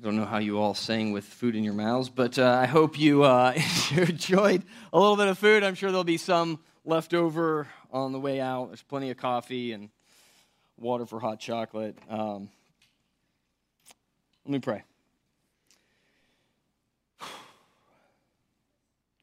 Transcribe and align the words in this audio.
I 0.00 0.02
don't 0.02 0.16
know 0.16 0.24
how 0.24 0.38
you 0.38 0.58
all 0.58 0.72
sang 0.72 1.12
with 1.12 1.24
food 1.24 1.54
in 1.54 1.62
your 1.62 1.74
mouths, 1.74 2.08
but 2.08 2.38
uh, 2.38 2.58
I 2.58 2.64
hope 2.64 2.98
you 2.98 3.24
uh, 3.24 3.52
enjoyed 3.94 4.62
a 4.94 4.98
little 4.98 5.14
bit 5.14 5.26
of 5.28 5.36
food. 5.36 5.62
I'm 5.62 5.74
sure 5.74 5.90
there'll 5.90 6.04
be 6.04 6.16
some 6.16 6.58
left 6.86 7.12
over 7.12 7.68
on 7.92 8.12
the 8.12 8.18
way 8.18 8.40
out. 8.40 8.68
There's 8.68 8.80
plenty 8.80 9.10
of 9.10 9.18
coffee 9.18 9.72
and 9.72 9.90
water 10.78 11.04
for 11.04 11.20
hot 11.20 11.38
chocolate. 11.38 11.98
Um, 12.08 12.48
let 14.46 14.52
me 14.52 14.58
pray. 14.60 14.84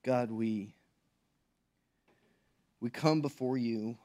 God, 0.03 0.29
we, 0.29 0.75
we 2.81 2.91
come 2.91 3.21
before 3.21 3.57
you 3.57 3.97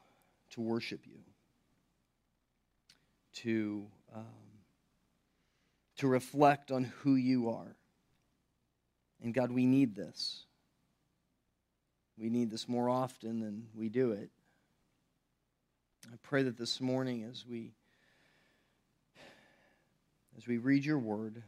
to 0.53 0.61
worship 0.61 1.01
you, 1.05 1.19
to. 3.33 3.85
Um, 4.15 4.42
to 5.97 6.07
reflect 6.07 6.71
on 6.71 6.85
who 7.01 7.15
you 7.15 7.49
are. 7.49 7.75
And 9.21 9.33
God, 9.33 9.51
we 9.51 9.65
need 9.65 9.95
this. 9.95 10.45
We 12.17 12.29
need 12.29 12.51
this 12.51 12.67
more 12.67 12.89
often 12.89 13.39
than 13.39 13.67
we 13.75 13.89
do 13.89 14.11
it. 14.11 14.29
I 16.11 16.15
pray 16.21 16.43
that 16.43 16.57
this 16.57 16.81
morning 16.81 17.23
as 17.23 17.45
we 17.47 17.71
as 20.37 20.47
we 20.47 20.57
read 20.57 20.83
your 20.83 20.97
word 20.97 21.43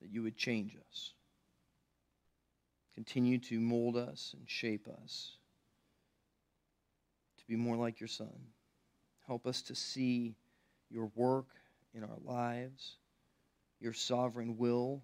that 0.00 0.10
you 0.10 0.22
would 0.22 0.36
change 0.36 0.76
us. 0.90 1.12
Continue 2.94 3.38
to 3.38 3.60
mold 3.60 3.96
us 3.96 4.34
and 4.36 4.48
shape 4.48 4.88
us 5.02 5.32
to 7.38 7.46
be 7.46 7.56
more 7.56 7.76
like 7.76 8.00
your 8.00 8.08
son. 8.08 8.34
Help 9.26 9.46
us 9.46 9.62
to 9.62 9.74
see 9.74 10.34
your 10.90 11.10
work 11.14 11.48
in 11.98 12.04
our 12.04 12.18
lives, 12.24 12.96
your 13.80 13.92
sovereign 13.92 14.56
will, 14.56 15.02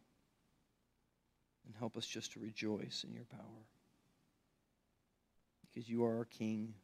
and 1.66 1.74
help 1.76 1.96
us 1.96 2.06
just 2.06 2.32
to 2.32 2.40
rejoice 2.40 3.04
in 3.06 3.12
your 3.12 3.24
power. 3.24 3.66
Because 5.62 5.88
you 5.88 6.04
are 6.04 6.18
our 6.18 6.24
King 6.24 6.74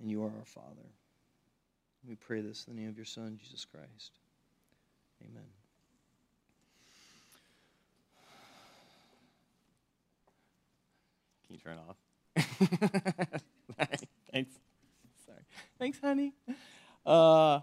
and 0.00 0.10
you 0.10 0.22
are 0.22 0.30
our 0.38 0.44
Father. 0.44 0.90
We 2.06 2.14
pray 2.14 2.40
this 2.42 2.66
in 2.66 2.76
the 2.76 2.80
name 2.80 2.90
of 2.90 2.96
your 2.96 3.06
Son, 3.06 3.38
Jesus 3.42 3.64
Christ. 3.64 4.12
Amen. 5.22 5.42
Can 11.46 11.54
you 11.54 11.60
turn 11.60 11.78
off? 11.88 11.96
Thanks. 14.32 14.50
Sorry. 15.24 15.42
Thanks, 15.78 15.98
honey. 16.00 16.32
Uh, 17.04 17.60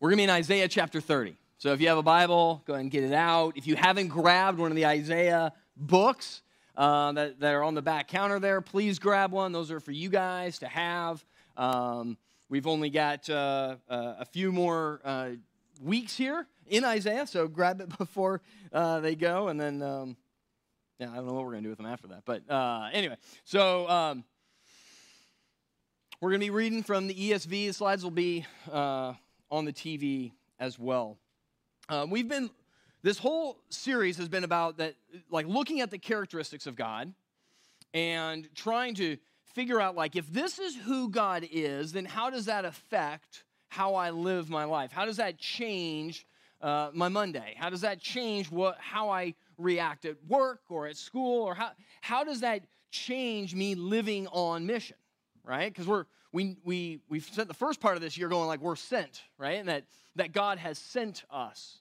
we're 0.00 0.08
going 0.08 0.16
to 0.16 0.20
be 0.20 0.24
in 0.24 0.30
Isaiah 0.30 0.66
chapter 0.66 0.98
30. 0.98 1.36
So 1.58 1.74
if 1.74 1.80
you 1.82 1.88
have 1.88 1.98
a 1.98 2.02
Bible, 2.02 2.62
go 2.64 2.72
ahead 2.72 2.80
and 2.80 2.90
get 2.90 3.04
it 3.04 3.12
out. 3.12 3.58
If 3.58 3.66
you 3.66 3.76
haven't 3.76 4.08
grabbed 4.08 4.58
one 4.58 4.70
of 4.72 4.76
the 4.76 4.86
Isaiah 4.86 5.52
books 5.76 6.40
uh, 6.74 7.12
that, 7.12 7.38
that 7.40 7.52
are 7.52 7.62
on 7.62 7.74
the 7.74 7.82
back 7.82 8.08
counter 8.08 8.38
there, 8.38 8.62
please 8.62 8.98
grab 8.98 9.30
one. 9.30 9.52
Those 9.52 9.70
are 9.70 9.78
for 9.78 9.92
you 9.92 10.08
guys 10.08 10.58
to 10.60 10.68
have. 10.68 11.22
Um, 11.54 12.16
we've 12.48 12.66
only 12.66 12.88
got 12.88 13.28
uh, 13.28 13.76
uh, 13.90 14.14
a 14.20 14.24
few 14.24 14.52
more 14.52 15.02
uh, 15.04 15.30
weeks 15.82 16.16
here 16.16 16.46
in 16.66 16.82
Isaiah, 16.82 17.26
so 17.26 17.46
grab 17.46 17.82
it 17.82 17.98
before 17.98 18.40
uh, 18.72 19.00
they 19.00 19.14
go. 19.14 19.48
And 19.48 19.60
then, 19.60 19.82
um, 19.82 20.16
yeah, 20.98 21.12
I 21.12 21.16
don't 21.16 21.26
know 21.26 21.34
what 21.34 21.44
we're 21.44 21.52
going 21.52 21.64
to 21.64 21.66
do 21.66 21.70
with 21.70 21.78
them 21.78 21.86
after 21.86 22.08
that. 22.08 22.22
But 22.24 22.50
uh, 22.50 22.88
anyway, 22.90 23.16
so. 23.44 23.88
Um, 23.88 24.24
we're 26.22 26.28
going 26.28 26.40
to 26.40 26.46
be 26.46 26.50
reading 26.50 26.82
from 26.82 27.06
the 27.06 27.14
ESV. 27.14 27.48
The 27.48 27.72
slides 27.72 28.04
will 28.04 28.10
be 28.10 28.44
on 29.50 29.64
the 29.64 29.72
TV 29.72 30.32
as 30.58 30.78
well. 30.78 31.18
Uh, 31.88 32.06
we've 32.08 32.28
been, 32.28 32.50
this 33.02 33.18
whole 33.18 33.58
series 33.68 34.16
has 34.18 34.28
been 34.28 34.44
about 34.44 34.78
that, 34.78 34.94
like 35.30 35.46
looking 35.46 35.80
at 35.80 35.90
the 35.90 35.98
characteristics 35.98 36.66
of 36.66 36.76
God 36.76 37.12
and 37.92 38.48
trying 38.54 38.94
to 38.96 39.16
figure 39.54 39.80
out, 39.80 39.96
like, 39.96 40.14
if 40.14 40.32
this 40.32 40.58
is 40.58 40.76
who 40.76 41.10
God 41.10 41.46
is, 41.50 41.92
then 41.92 42.04
how 42.04 42.30
does 42.30 42.46
that 42.46 42.64
affect 42.64 43.44
how 43.68 43.94
I 43.94 44.10
live 44.10 44.48
my 44.48 44.64
life? 44.64 44.92
How 44.92 45.04
does 45.04 45.16
that 45.16 45.38
change 45.38 46.26
uh, 46.60 46.90
my 46.92 47.08
Monday? 47.08 47.54
How 47.56 47.70
does 47.70 47.80
that 47.80 48.00
change 48.00 48.50
what, 48.50 48.76
how 48.78 49.10
I 49.10 49.34
react 49.58 50.04
at 50.04 50.16
work 50.28 50.60
or 50.68 50.86
at 50.86 50.96
school? 50.96 51.42
Or 51.42 51.54
how, 51.54 51.70
how 52.00 52.22
does 52.22 52.40
that 52.40 52.62
change 52.90 53.54
me 53.54 53.74
living 53.74 54.26
on 54.28 54.66
mission, 54.66 54.96
right? 55.44 55.72
Because 55.72 55.86
we're, 55.86 56.04
we, 56.32 56.56
we, 56.64 57.00
we've 57.08 57.24
spent 57.24 57.48
the 57.48 57.54
first 57.54 57.80
part 57.80 57.96
of 57.96 58.02
this 58.02 58.16
year 58.16 58.28
going 58.28 58.46
like 58.46 58.60
we're 58.60 58.76
sent, 58.76 59.22
right? 59.38 59.58
And 59.58 59.68
that, 59.68 59.84
that 60.16 60.32
God 60.32 60.58
has 60.58 60.78
sent 60.78 61.24
us. 61.30 61.78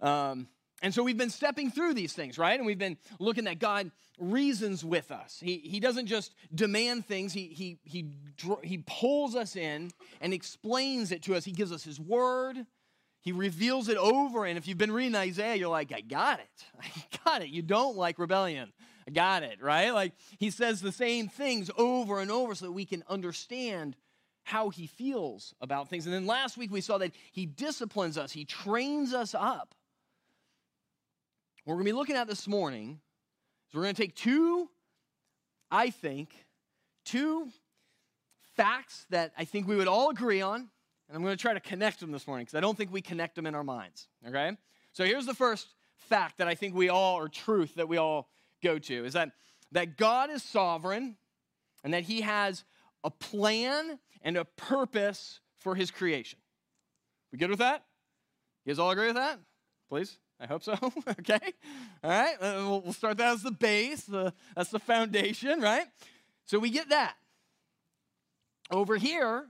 Um, 0.00 0.48
and 0.82 0.92
so 0.92 1.02
we've 1.02 1.16
been 1.16 1.30
stepping 1.30 1.70
through 1.70 1.94
these 1.94 2.12
things, 2.12 2.38
right? 2.38 2.58
And 2.58 2.66
we've 2.66 2.78
been 2.78 2.98
looking 3.18 3.44
that 3.44 3.58
God 3.58 3.90
reasons 4.18 4.84
with 4.84 5.10
us. 5.10 5.40
He, 5.42 5.58
he 5.58 5.80
doesn't 5.80 6.06
just 6.06 6.34
demand 6.54 7.06
things, 7.06 7.32
he, 7.32 7.46
he, 7.46 7.78
he, 7.82 8.06
he 8.62 8.78
pulls 8.86 9.34
us 9.34 9.56
in 9.56 9.90
and 10.20 10.34
explains 10.34 11.12
it 11.12 11.22
to 11.22 11.34
us. 11.34 11.44
He 11.44 11.52
gives 11.52 11.72
us 11.72 11.82
His 11.82 11.98
word, 11.98 12.66
He 13.22 13.32
reveals 13.32 13.88
it 13.88 13.96
over. 13.96 14.44
And 14.44 14.58
if 14.58 14.68
you've 14.68 14.78
been 14.78 14.92
reading 14.92 15.14
Isaiah, 15.14 15.54
you're 15.54 15.70
like, 15.70 15.92
I 15.92 16.02
got 16.02 16.40
it. 16.40 16.64
I 16.82 17.18
got 17.24 17.42
it. 17.42 17.48
You 17.48 17.62
don't 17.62 17.96
like 17.96 18.18
rebellion. 18.18 18.72
Got 19.12 19.44
it, 19.44 19.62
right? 19.62 19.90
Like 19.90 20.12
he 20.38 20.50
says 20.50 20.80
the 20.80 20.90
same 20.92 21.28
things 21.28 21.70
over 21.78 22.20
and 22.20 22.30
over 22.30 22.54
so 22.54 22.66
that 22.66 22.72
we 22.72 22.84
can 22.84 23.04
understand 23.08 23.96
how 24.42 24.70
he 24.70 24.86
feels 24.86 25.54
about 25.60 25.88
things. 25.88 26.06
And 26.06 26.14
then 26.14 26.26
last 26.26 26.56
week 26.56 26.72
we 26.72 26.80
saw 26.80 26.98
that 26.98 27.12
he 27.32 27.46
disciplines 27.46 28.18
us, 28.18 28.32
he 28.32 28.44
trains 28.44 29.14
us 29.14 29.34
up. 29.34 29.74
What 31.64 31.74
we're 31.74 31.82
going 31.82 31.86
to 31.86 31.92
be 31.92 31.96
looking 31.98 32.16
at 32.16 32.28
this 32.28 32.46
morning 32.46 33.00
is 33.68 33.74
we're 33.74 33.82
going 33.82 33.94
to 33.94 34.00
take 34.00 34.14
two, 34.14 34.68
I 35.70 35.90
think, 35.90 36.30
two 37.04 37.48
facts 38.56 39.06
that 39.10 39.32
I 39.36 39.44
think 39.44 39.66
we 39.66 39.76
would 39.76 39.88
all 39.88 40.10
agree 40.10 40.40
on, 40.40 40.60
and 41.08 41.16
I'm 41.16 41.22
going 41.22 41.36
to 41.36 41.40
try 41.40 41.54
to 41.54 41.60
connect 41.60 41.98
them 41.98 42.12
this 42.12 42.26
morning 42.26 42.44
because 42.44 42.56
I 42.56 42.60
don't 42.60 42.76
think 42.76 42.92
we 42.92 43.00
connect 43.00 43.34
them 43.34 43.46
in 43.46 43.54
our 43.56 43.64
minds, 43.64 44.06
okay? 44.28 44.56
So 44.92 45.04
here's 45.04 45.26
the 45.26 45.34
first 45.34 45.66
fact 45.96 46.38
that 46.38 46.46
I 46.46 46.54
think 46.54 46.74
we 46.74 46.88
all, 46.88 47.16
or 47.16 47.28
truth 47.28 47.74
that 47.74 47.88
we 47.88 47.96
all 47.96 48.28
go 48.66 48.78
to 48.78 49.04
is 49.04 49.12
that, 49.14 49.30
that 49.72 49.96
God 49.96 50.30
is 50.30 50.42
sovereign 50.42 51.16
and 51.84 51.94
that 51.94 52.02
He 52.02 52.22
has 52.22 52.64
a 53.04 53.10
plan 53.10 53.98
and 54.22 54.36
a 54.36 54.44
purpose 54.44 55.40
for 55.58 55.74
His 55.74 55.90
creation. 55.90 56.38
We 57.32 57.38
good 57.38 57.50
with 57.50 57.60
that? 57.60 57.84
You 58.64 58.72
guys 58.72 58.78
all 58.78 58.90
agree 58.90 59.06
with 59.06 59.16
that? 59.16 59.38
Please? 59.88 60.18
I 60.40 60.46
hope 60.46 60.62
so. 60.62 60.72
okay. 61.08 61.38
All 62.02 62.10
right. 62.10 62.34
Uh, 62.40 62.80
we'll 62.84 62.92
start 62.92 63.16
that 63.18 63.34
as 63.34 63.42
the 63.42 63.50
base. 63.50 64.02
The, 64.04 64.34
that's 64.54 64.70
the 64.70 64.78
foundation, 64.78 65.60
right? 65.60 65.86
So 66.44 66.58
we 66.58 66.70
get 66.70 66.90
that. 66.90 67.14
Over 68.70 68.96
here, 68.96 69.46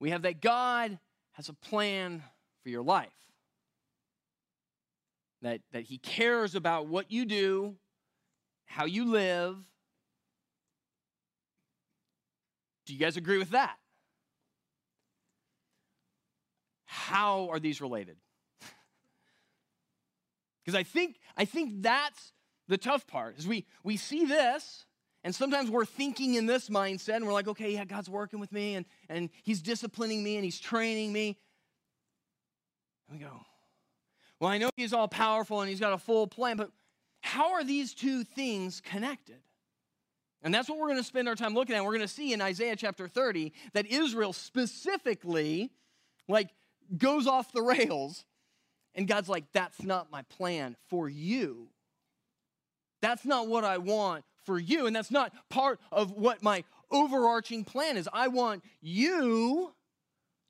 we 0.00 0.10
have 0.10 0.22
that 0.22 0.40
God 0.40 0.98
has 1.32 1.48
a 1.48 1.54
plan 1.54 2.22
for 2.62 2.68
your 2.68 2.82
life 2.82 3.08
that, 5.42 5.60
that 5.72 5.84
He 5.84 5.98
cares 5.98 6.54
about 6.54 6.86
what 6.86 7.10
you 7.10 7.24
do, 7.24 7.76
how 8.66 8.84
you 8.84 9.04
live. 9.06 9.56
Do 12.86 12.94
you 12.94 12.98
guys 12.98 13.16
agree 13.16 13.38
with 13.38 13.50
that? 13.50 13.76
How 16.84 17.48
are 17.50 17.60
these 17.60 17.80
related? 17.80 18.16
Because 20.62 20.78
I 20.78 20.82
think, 20.82 21.16
I 21.38 21.46
think 21.46 21.80
that's 21.82 22.32
the 22.68 22.78
tough 22.78 23.06
part 23.06 23.38
is 23.38 23.46
we, 23.46 23.66
we 23.82 23.96
see 23.96 24.24
this 24.26 24.86
and 25.24 25.34
sometimes 25.34 25.70
we're 25.70 25.84
thinking 25.84 26.34
in 26.34 26.46
this 26.46 26.68
mindset 26.68 27.16
and 27.16 27.26
we're 27.26 27.32
like 27.32 27.48
okay 27.48 27.72
yeah 27.72 27.84
god's 27.84 28.08
working 28.08 28.38
with 28.38 28.52
me 28.52 28.76
and, 28.76 28.86
and 29.08 29.28
he's 29.42 29.60
disciplining 29.60 30.22
me 30.22 30.36
and 30.36 30.44
he's 30.44 30.60
training 30.60 31.12
me 31.12 31.36
and 33.08 33.18
we 33.18 33.24
go 33.24 33.40
well, 34.40 34.50
I 34.50 34.58
know 34.58 34.70
he's 34.76 34.94
all 34.94 35.06
powerful 35.06 35.60
and 35.60 35.68
he's 35.68 35.80
got 35.80 35.92
a 35.92 35.98
full 35.98 36.26
plan, 36.26 36.56
but 36.56 36.70
how 37.20 37.52
are 37.52 37.62
these 37.62 37.92
two 37.92 38.24
things 38.24 38.80
connected? 38.80 39.42
And 40.42 40.54
that's 40.54 40.68
what 40.68 40.78
we're 40.78 40.86
going 40.86 40.98
to 40.98 41.04
spend 41.04 41.28
our 41.28 41.34
time 41.34 41.52
looking 41.52 41.76
at. 41.76 41.84
We're 41.84 41.90
going 41.90 42.00
to 42.00 42.08
see 42.08 42.32
in 42.32 42.40
Isaiah 42.40 42.74
chapter 42.74 43.06
30 43.06 43.52
that 43.74 43.86
Israel 43.86 44.32
specifically 44.32 45.70
like 46.28 46.48
goes 46.96 47.26
off 47.26 47.52
the 47.52 47.60
rails 47.62 48.24
and 48.94 49.06
God's 49.06 49.28
like 49.28 49.44
that's 49.52 49.82
not 49.82 50.10
my 50.10 50.22
plan 50.22 50.76
for 50.88 51.08
you. 51.08 51.68
That's 53.02 53.26
not 53.26 53.48
what 53.48 53.64
I 53.64 53.76
want 53.76 54.24
for 54.44 54.58
you 54.58 54.86
and 54.86 54.96
that's 54.96 55.10
not 55.10 55.32
part 55.50 55.78
of 55.92 56.12
what 56.12 56.42
my 56.42 56.64
overarching 56.90 57.64
plan 57.64 57.98
is. 57.98 58.08
I 58.10 58.28
want 58.28 58.64
you 58.80 59.74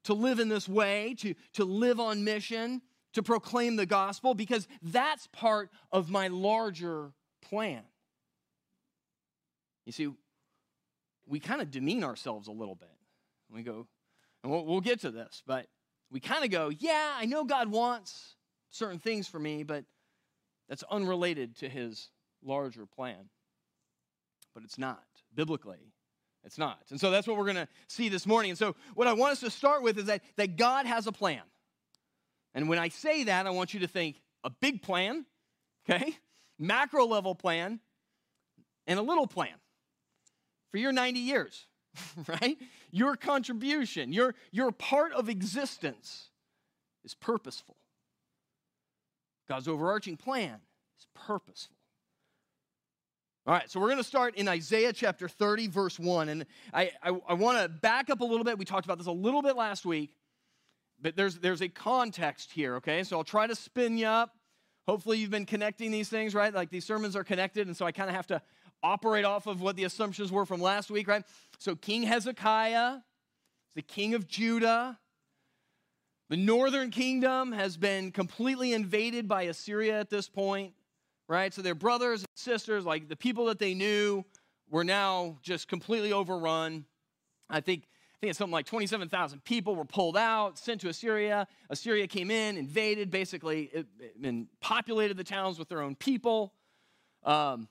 to 0.04 0.14
live 0.14 0.38
in 0.38 0.48
this 0.48 0.68
way, 0.68 1.14
to, 1.18 1.34
to 1.54 1.64
live 1.64 2.00
on 2.00 2.24
mission, 2.24 2.80
to 3.14 3.22
proclaim 3.22 3.76
the 3.76 3.86
gospel 3.86 4.34
because 4.34 4.68
that's 4.82 5.26
part 5.28 5.70
of 5.90 6.10
my 6.10 6.28
larger 6.28 7.12
plan. 7.42 7.82
You 9.86 9.92
see, 9.92 10.08
we 11.26 11.40
kind 11.40 11.60
of 11.60 11.70
demean 11.70 12.04
ourselves 12.04 12.48
a 12.48 12.52
little 12.52 12.74
bit. 12.74 12.88
And 13.48 13.56
We 13.56 13.62
go, 13.62 13.86
And 14.42 14.52
we'll, 14.52 14.64
we'll 14.64 14.80
get 14.80 15.00
to 15.00 15.10
this, 15.10 15.42
but 15.46 15.66
we 16.10 16.20
kind 16.20 16.44
of 16.44 16.50
go, 16.50 16.70
yeah, 16.70 17.12
I 17.16 17.26
know 17.26 17.44
God 17.44 17.70
wants 17.70 18.34
certain 18.70 18.98
things 18.98 19.28
for 19.28 19.38
me, 19.38 19.62
but 19.62 19.84
that's 20.68 20.84
unrelated 20.90 21.56
to 21.58 21.68
his 21.68 22.10
larger 22.42 22.86
plan. 22.86 23.28
But 24.54 24.64
it's 24.64 24.78
not. 24.78 25.02
Biblically, 25.34 25.92
it's 26.44 26.58
not. 26.58 26.80
And 26.90 27.00
so 27.00 27.10
that's 27.10 27.26
what 27.26 27.36
we're 27.36 27.44
going 27.44 27.56
to 27.56 27.68
see 27.86 28.08
this 28.08 28.26
morning. 28.26 28.50
And 28.50 28.58
so 28.58 28.74
what 28.94 29.06
I 29.06 29.12
want 29.12 29.32
us 29.32 29.40
to 29.40 29.50
start 29.50 29.82
with 29.82 29.98
is 29.98 30.06
that, 30.06 30.22
that 30.36 30.56
God 30.56 30.86
has 30.86 31.06
a 31.06 31.12
plan. 31.12 31.42
And 32.54 32.68
when 32.68 32.78
I 32.78 32.88
say 32.88 33.24
that, 33.24 33.46
I 33.46 33.50
want 33.50 33.74
you 33.74 33.80
to 33.80 33.88
think 33.88 34.20
a 34.44 34.50
big 34.50 34.82
plan, 34.82 35.24
okay? 35.88 36.16
Macro 36.58 37.06
level 37.06 37.34
plan, 37.34 37.80
and 38.86 38.98
a 38.98 39.02
little 39.02 39.26
plan 39.26 39.54
for 40.70 40.78
your 40.78 40.92
90 40.92 41.20
years, 41.20 41.66
right? 42.26 42.56
Your 42.90 43.16
contribution, 43.16 44.12
your, 44.12 44.34
your 44.50 44.72
part 44.72 45.12
of 45.12 45.28
existence 45.28 46.30
is 47.04 47.14
purposeful. 47.14 47.76
God's 49.48 49.68
overarching 49.68 50.16
plan 50.16 50.56
is 50.98 51.06
purposeful. 51.14 51.76
All 53.46 53.54
right, 53.54 53.70
so 53.70 53.80
we're 53.80 53.86
going 53.86 53.98
to 53.98 54.04
start 54.04 54.36
in 54.36 54.46
Isaiah 54.48 54.92
chapter 54.92 55.26
30, 55.28 55.68
verse 55.68 55.98
1. 55.98 56.28
And 56.28 56.46
I, 56.74 56.92
I, 57.02 57.18
I 57.28 57.34
want 57.34 57.58
to 57.58 57.68
back 57.68 58.10
up 58.10 58.20
a 58.20 58.24
little 58.24 58.44
bit. 58.44 58.58
We 58.58 58.64
talked 58.64 58.84
about 58.84 58.98
this 58.98 59.06
a 59.06 59.12
little 59.12 59.40
bit 59.40 59.56
last 59.56 59.86
week, 59.86 60.14
but 61.00 61.16
there's, 61.16 61.38
there's 61.38 61.62
a 61.62 61.68
context 61.68 62.52
here, 62.52 62.76
okay? 62.76 63.02
So 63.04 63.16
I'll 63.16 63.24
try 63.24 63.46
to 63.46 63.54
spin 63.54 63.96
you 63.98 64.06
up. 64.06 64.36
Hopefully, 64.86 65.18
you've 65.18 65.30
been 65.30 65.46
connecting 65.46 65.90
these 65.90 66.08
things, 66.08 66.34
right? 66.34 66.52
Like 66.52 66.70
these 66.70 66.84
sermons 66.84 67.14
are 67.14 67.22
connected, 67.22 67.66
and 67.66 67.76
so 67.76 67.86
I 67.86 67.92
kind 67.92 68.08
of 68.08 68.16
have 68.16 68.26
to 68.28 68.42
operate 68.82 69.24
off 69.24 69.46
of 69.46 69.60
what 69.60 69.76
the 69.76 69.84
assumptions 69.84 70.32
were 70.32 70.46
from 70.46 70.60
last 70.60 70.90
week, 70.90 71.06
right? 71.06 71.22
So, 71.58 71.76
King 71.76 72.02
Hezekiah, 72.02 72.98
the 73.76 73.82
king 73.82 74.14
of 74.14 74.26
Judah. 74.26 74.98
The 76.28 76.36
northern 76.36 76.90
kingdom 76.90 77.52
has 77.52 77.76
been 77.76 78.12
completely 78.12 78.72
invaded 78.72 79.28
by 79.28 79.42
Assyria 79.42 79.98
at 79.98 80.10
this 80.10 80.28
point, 80.28 80.74
right? 81.28 81.52
So, 81.52 81.62
their 81.62 81.74
brothers 81.74 82.20
and 82.20 82.28
sisters, 82.34 82.84
like 82.84 83.08
the 83.08 83.16
people 83.16 83.46
that 83.46 83.58
they 83.58 83.74
knew, 83.74 84.24
were 84.70 84.84
now 84.84 85.38
just 85.42 85.68
completely 85.68 86.12
overrun. 86.12 86.84
I 87.48 87.60
think. 87.60 87.84
Think 88.20 88.30
it's 88.30 88.38
something 88.38 88.52
like 88.52 88.66
27,000 88.66 89.42
people 89.44 89.74
were 89.74 89.86
pulled 89.86 90.16
out, 90.16 90.58
sent 90.58 90.82
to 90.82 90.88
Assyria. 90.88 91.46
Assyria 91.70 92.06
came 92.06 92.30
in, 92.30 92.58
invaded, 92.58 93.10
basically, 93.10 93.70
and 94.22 94.46
populated 94.60 95.16
the 95.16 95.24
towns 95.24 95.58
with 95.58 95.70
their 95.70 95.80
own 95.80 95.94
people. 95.94 96.52
Um, 97.24 97.66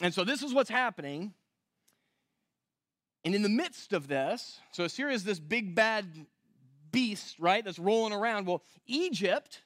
and 0.00 0.14
so 0.14 0.24
this 0.24 0.42
is 0.42 0.54
what's 0.54 0.70
happening. 0.70 1.34
And 3.24 3.34
in 3.34 3.42
the 3.42 3.48
midst 3.50 3.92
of 3.92 4.08
this, 4.08 4.58
so 4.72 4.84
Assyria 4.84 5.14
is 5.14 5.24
this 5.24 5.38
big 5.38 5.74
bad 5.74 6.06
beast, 6.90 7.38
right, 7.38 7.62
that's 7.62 7.78
rolling 7.78 8.14
around. 8.14 8.46
Well, 8.46 8.62
Egypt 8.86 9.62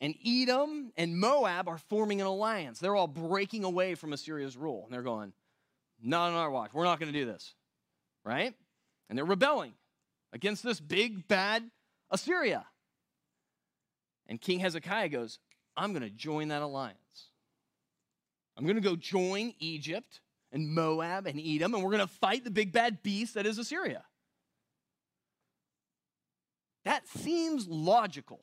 and 0.00 0.16
Edom 0.26 0.92
and 0.96 1.16
Moab 1.16 1.68
are 1.68 1.78
forming 1.78 2.20
an 2.20 2.26
alliance. 2.26 2.80
They're 2.80 2.96
all 2.96 3.06
breaking 3.06 3.62
away 3.62 3.94
from 3.94 4.12
Assyria's 4.12 4.56
rule. 4.56 4.82
And 4.84 4.92
they're 4.92 5.02
going, 5.02 5.32
not 6.02 6.30
on 6.30 6.34
our 6.34 6.50
watch. 6.50 6.72
We're 6.72 6.84
not 6.84 6.98
going 6.98 7.12
to 7.12 7.18
do 7.18 7.24
this, 7.24 7.54
right? 8.24 8.54
And 9.08 9.16
they're 9.16 9.24
rebelling 9.24 9.74
against 10.32 10.62
this 10.62 10.80
big 10.80 11.28
bad 11.28 11.70
Assyria. 12.10 12.66
And 14.26 14.40
King 14.40 14.58
Hezekiah 14.60 15.08
goes, 15.08 15.38
I'm 15.76 15.92
going 15.92 16.02
to 16.02 16.10
join 16.10 16.48
that 16.48 16.62
alliance. 16.62 16.98
I'm 18.56 18.64
going 18.64 18.76
to 18.76 18.82
go 18.82 18.96
join 18.96 19.54
Egypt 19.60 20.20
and 20.52 20.68
Moab 20.68 21.26
and 21.26 21.40
Edom, 21.40 21.74
and 21.74 21.82
we're 21.82 21.90
going 21.90 22.06
to 22.06 22.12
fight 22.12 22.44
the 22.44 22.50
big 22.50 22.72
bad 22.72 23.02
beast 23.02 23.34
that 23.34 23.46
is 23.46 23.58
Assyria. 23.58 24.04
That 26.84 27.06
seems 27.06 27.68
logical. 27.68 28.40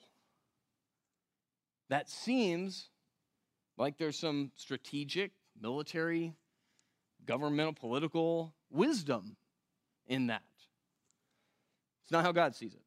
That 1.90 2.10
seems 2.10 2.90
like 3.78 3.98
there's 3.98 4.18
some 4.18 4.52
strategic, 4.56 5.32
military, 5.60 6.34
governmental, 7.26 7.74
political 7.74 8.54
wisdom 8.72 9.36
in 10.08 10.28
that. 10.28 10.44
It's 12.06 12.12
not 12.12 12.24
how 12.24 12.32
God 12.32 12.56
sees 12.56 12.74
it. 12.76 12.82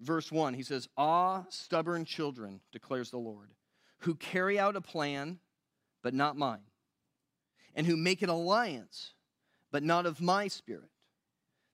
Verse 0.00 0.32
1, 0.32 0.54
he 0.54 0.62
says, 0.62 0.88
Ah, 0.96 1.44
stubborn 1.50 2.06
children, 2.06 2.60
declares 2.72 3.10
the 3.10 3.18
Lord 3.18 3.50
who 4.00 4.14
carry 4.14 4.58
out 4.58 4.76
a 4.76 4.80
plan, 4.80 5.38
but 6.02 6.14
not 6.14 6.36
mine, 6.36 6.64
and 7.74 7.86
who 7.86 7.96
make 7.96 8.22
an 8.22 8.30
alliance, 8.30 9.12
but 9.70 9.82
not 9.82 10.06
of 10.06 10.20
my 10.20 10.48
spirit, 10.48 10.90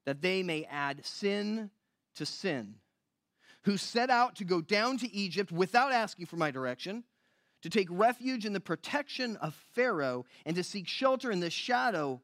that 0.05 0.23
they 0.23 0.43
may 0.43 0.65
add 0.65 1.05
sin 1.07 1.71
to 2.17 2.27
sin, 2.27 2.75
who 3.63 3.77
set 3.77 4.11
out 4.11 4.37
to 4.37 4.45
go 4.45 4.61
down 4.61 4.99
to 4.99 5.13
Egypt 5.13 5.53
without 5.53 5.93
asking 5.93 6.27
for 6.27 6.37
my 6.37 6.51
direction, 6.51 7.05
to 7.63 7.71
take 7.71 7.89
refuge 7.91 8.45
in 8.45 8.53
the 8.53 8.61
protection 8.61 9.37
of 9.37 9.55
Pharaoh, 9.73 10.25
and 10.45 10.57
to 10.57 10.65
seek 10.65 10.89
shelter 10.89 11.31
in 11.31 11.41
the 11.41 11.51
shadow 11.51 12.21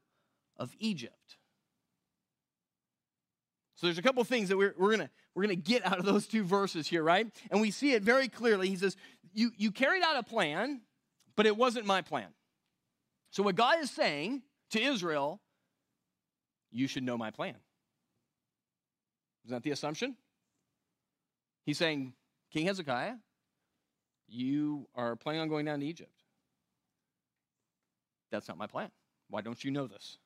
of 0.57 0.75
Egypt. 0.81 1.37
So 3.83 3.89
there's 3.89 3.99
a 3.99 4.03
couple 4.03 4.23
things 4.23 4.49
that 4.49 4.57
we're, 4.57 4.77
we're 4.79 4.97
going 4.97 5.09
we're 5.35 5.43
gonna 5.43 5.57
get 5.57 5.85
out 5.85 5.99
of 5.99 6.05
those 6.05 6.29
two 6.29 6.45
verses 6.45 6.87
here, 6.87 7.03
right? 7.03 7.27
And 7.51 7.61
we 7.61 7.73
see 7.73 7.95
it 7.95 8.05
very 8.05 8.29
clearly. 8.29 8.69
He 8.69 8.77
says, 8.77 8.97
you, 9.35 9.51
you 9.57 9.73
carried 9.73 10.05
out 10.05 10.17
a 10.17 10.23
plan, 10.23 10.83
but 11.35 11.47
it 11.47 11.57
wasn't 11.57 11.85
my 11.85 12.01
plan. 12.01 12.29
So, 13.33 13.43
what 13.43 13.57
God 13.57 13.81
is 13.81 13.91
saying 13.91 14.43
to 14.71 14.81
Israel, 14.81 15.41
you 16.71 16.87
should 16.87 17.03
know 17.03 17.19
my 17.19 17.33
plan. 17.33 17.57
Is 19.47 19.51
that 19.51 19.65
the 19.65 19.73
assumption? 19.73 20.15
He's 21.67 21.77
saying, 21.77 22.13
King 22.53 22.67
Hezekiah, 22.67 23.15
you 24.29 24.87
are 24.95 25.17
planning 25.17 25.41
on 25.41 25.49
going 25.49 25.65
down 25.65 25.81
to 25.81 25.87
Egypt. 25.87 26.23
That's 28.31 28.47
not 28.47 28.59
my 28.59 28.69
plan. 28.69 28.93
Why 29.29 29.41
don't 29.41 29.65
you 29.65 29.73
know 29.73 29.89
this? 29.89 30.19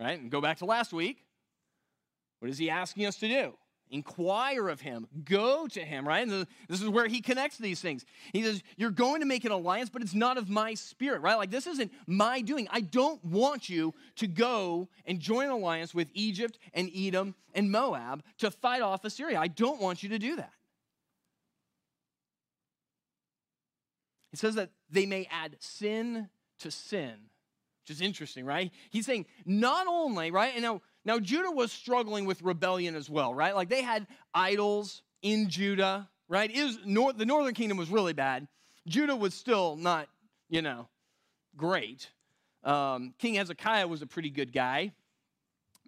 Right? 0.00 0.18
And 0.18 0.28
go 0.28 0.40
back 0.40 0.58
to 0.58 0.64
last 0.64 0.92
week. 0.92 1.23
What 2.44 2.50
is 2.50 2.58
he 2.58 2.68
asking 2.68 3.06
us 3.06 3.16
to 3.20 3.26
do? 3.26 3.54
Inquire 3.90 4.68
of 4.68 4.82
him. 4.82 5.06
Go 5.24 5.66
to 5.66 5.80
him, 5.80 6.06
right? 6.06 6.28
And 6.28 6.46
this 6.68 6.82
is 6.82 6.90
where 6.90 7.08
he 7.08 7.22
connects 7.22 7.56
these 7.56 7.80
things. 7.80 8.04
He 8.34 8.42
says, 8.42 8.62
You're 8.76 8.90
going 8.90 9.20
to 9.20 9.26
make 9.26 9.46
an 9.46 9.50
alliance, 9.50 9.88
but 9.88 10.02
it's 10.02 10.12
not 10.12 10.36
of 10.36 10.50
my 10.50 10.74
spirit, 10.74 11.22
right? 11.22 11.36
Like, 11.36 11.50
this 11.50 11.66
isn't 11.66 11.90
my 12.06 12.42
doing. 12.42 12.68
I 12.70 12.82
don't 12.82 13.24
want 13.24 13.70
you 13.70 13.94
to 14.16 14.26
go 14.26 14.90
and 15.06 15.20
join 15.20 15.46
an 15.46 15.52
alliance 15.52 15.94
with 15.94 16.08
Egypt 16.12 16.58
and 16.74 16.90
Edom 16.94 17.34
and 17.54 17.70
Moab 17.72 18.22
to 18.40 18.50
fight 18.50 18.82
off 18.82 19.06
Assyria. 19.06 19.40
I 19.40 19.48
don't 19.48 19.80
want 19.80 20.02
you 20.02 20.10
to 20.10 20.18
do 20.18 20.36
that. 20.36 20.52
He 24.32 24.36
says 24.36 24.56
that 24.56 24.68
they 24.90 25.06
may 25.06 25.26
add 25.30 25.56
sin 25.60 26.28
to 26.58 26.70
sin, 26.70 27.14
which 27.80 27.96
is 27.96 28.02
interesting, 28.02 28.44
right? 28.44 28.70
He's 28.90 29.06
saying, 29.06 29.24
not 29.46 29.86
only, 29.86 30.30
right? 30.30 30.52
And 30.52 30.62
now, 30.62 30.82
now, 31.04 31.18
Judah 31.18 31.50
was 31.50 31.70
struggling 31.70 32.24
with 32.24 32.40
rebellion 32.42 32.94
as 32.94 33.10
well, 33.10 33.34
right? 33.34 33.54
Like 33.54 33.68
they 33.68 33.82
had 33.82 34.06
idols 34.32 35.02
in 35.22 35.50
Judah, 35.50 36.08
right? 36.28 36.50
Is 36.50 36.78
nor- 36.84 37.12
the 37.12 37.26
northern 37.26 37.54
kingdom 37.54 37.76
was 37.76 37.90
really 37.90 38.14
bad. 38.14 38.48
Judah 38.86 39.16
was 39.16 39.34
still 39.34 39.76
not, 39.76 40.08
you 40.48 40.62
know, 40.62 40.88
great. 41.56 42.10
Um, 42.62 43.14
King 43.18 43.34
Hezekiah 43.34 43.86
was 43.86 44.00
a 44.00 44.06
pretty 44.06 44.30
good 44.30 44.52
guy, 44.52 44.92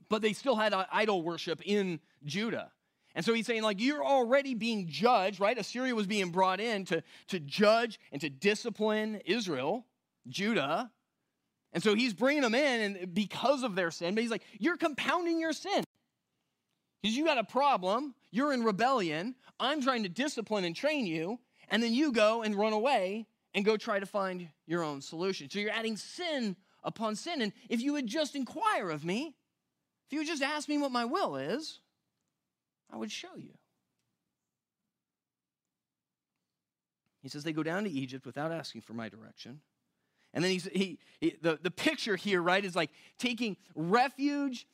but 0.09 0.21
they 0.21 0.35
still 0.35 0.57
had 0.57 0.75
idol 0.93 1.23
worship 1.23 1.63
in 1.65 2.01
Judah. 2.25 2.71
And 3.15 3.25
so 3.25 3.33
he's 3.33 3.47
saying, 3.47 3.63
like, 3.63 3.81
you're 3.81 4.05
already 4.05 4.55
being 4.55 4.89
judged, 4.89 5.41
right? 5.41 5.57
Assyria 5.57 5.95
was 5.95 6.07
being 6.07 6.31
brought 6.31 6.61
in 6.61 6.85
to, 6.87 7.03
to 7.29 7.41
judge 7.41 7.99
and 8.13 8.21
to 8.21 8.29
discipline 8.29 9.23
Israel, 9.25 9.87
Judah. 10.29 10.91
And 11.77 11.83
so 11.83 11.95
he's 11.95 12.15
bringing 12.15 12.41
them 12.41 12.55
in 12.55 12.97
and 12.97 13.13
because 13.13 13.63
of 13.63 13.75
their 13.75 13.91
sin, 13.91 14.15
but 14.15 14.23
he's 14.23 14.31
like, 14.31 14.45
you're 14.59 14.79
compounding 14.79 15.39
your 15.39 15.53
sin. 15.53 15.85
Because 17.03 17.15
you 17.15 17.27
got 17.27 17.37
a 17.37 17.45
problem, 17.45 18.15
you're 18.31 18.55
in 18.55 18.65
rebellion, 18.65 19.35
I'm 19.61 19.83
trying 19.83 20.03
to 20.05 20.09
discipline 20.09 20.65
and 20.65 20.75
train 20.75 21.05
you, 21.05 21.39
and 21.69 21.83
then 21.83 21.93
you 21.93 22.13
go 22.13 22.43
and 22.43 22.55
run 22.55 22.73
away 22.73 23.27
and 23.53 23.63
go 23.63 23.77
try 23.77 23.99
to 23.99 24.07
find 24.07 24.49
your 24.67 24.83
own 24.83 25.03
solution. 25.03 25.51
So 25.51 25.59
you're 25.59 25.71
adding 25.71 25.99
sin 25.99 26.57
upon 26.83 27.15
sin. 27.15 27.43
And 27.43 27.53
if 27.69 27.83
you 27.83 27.93
would 27.93 28.07
just 28.07 28.35
inquire 28.35 28.89
of 28.89 29.05
me, 29.05 29.35
if 30.07 30.15
you 30.15 30.21
would 30.21 30.29
just 30.29 30.43
ask 30.43 30.71
me 30.71 30.79
what 30.79 30.93
my 30.93 31.05
will 31.05 31.37
is, 31.37 31.81
I 32.91 32.97
would 32.97 33.13
show 33.13 33.37
you. 33.37 33.53
He 37.21 37.29
says 37.29 37.45
they 37.45 37.53
go 37.53 37.63
down 37.63 37.85
to 37.85 37.91
Egypt 37.91 38.25
without 38.25 38.51
asking 38.51 38.81
for 38.81 38.95
my 38.95 39.11
direction. 39.11 39.61
And 40.37 40.45
then 40.45 40.53
he's, 40.53 40.69
he, 40.71 40.99
he, 41.19 41.35
the, 41.41 41.59
the 41.63 41.71
picture 41.71 42.15
here, 42.15 42.43
right, 42.43 42.63
is 42.63 42.77
like 42.77 42.91
taking 43.19 43.57
refuge 43.75 44.67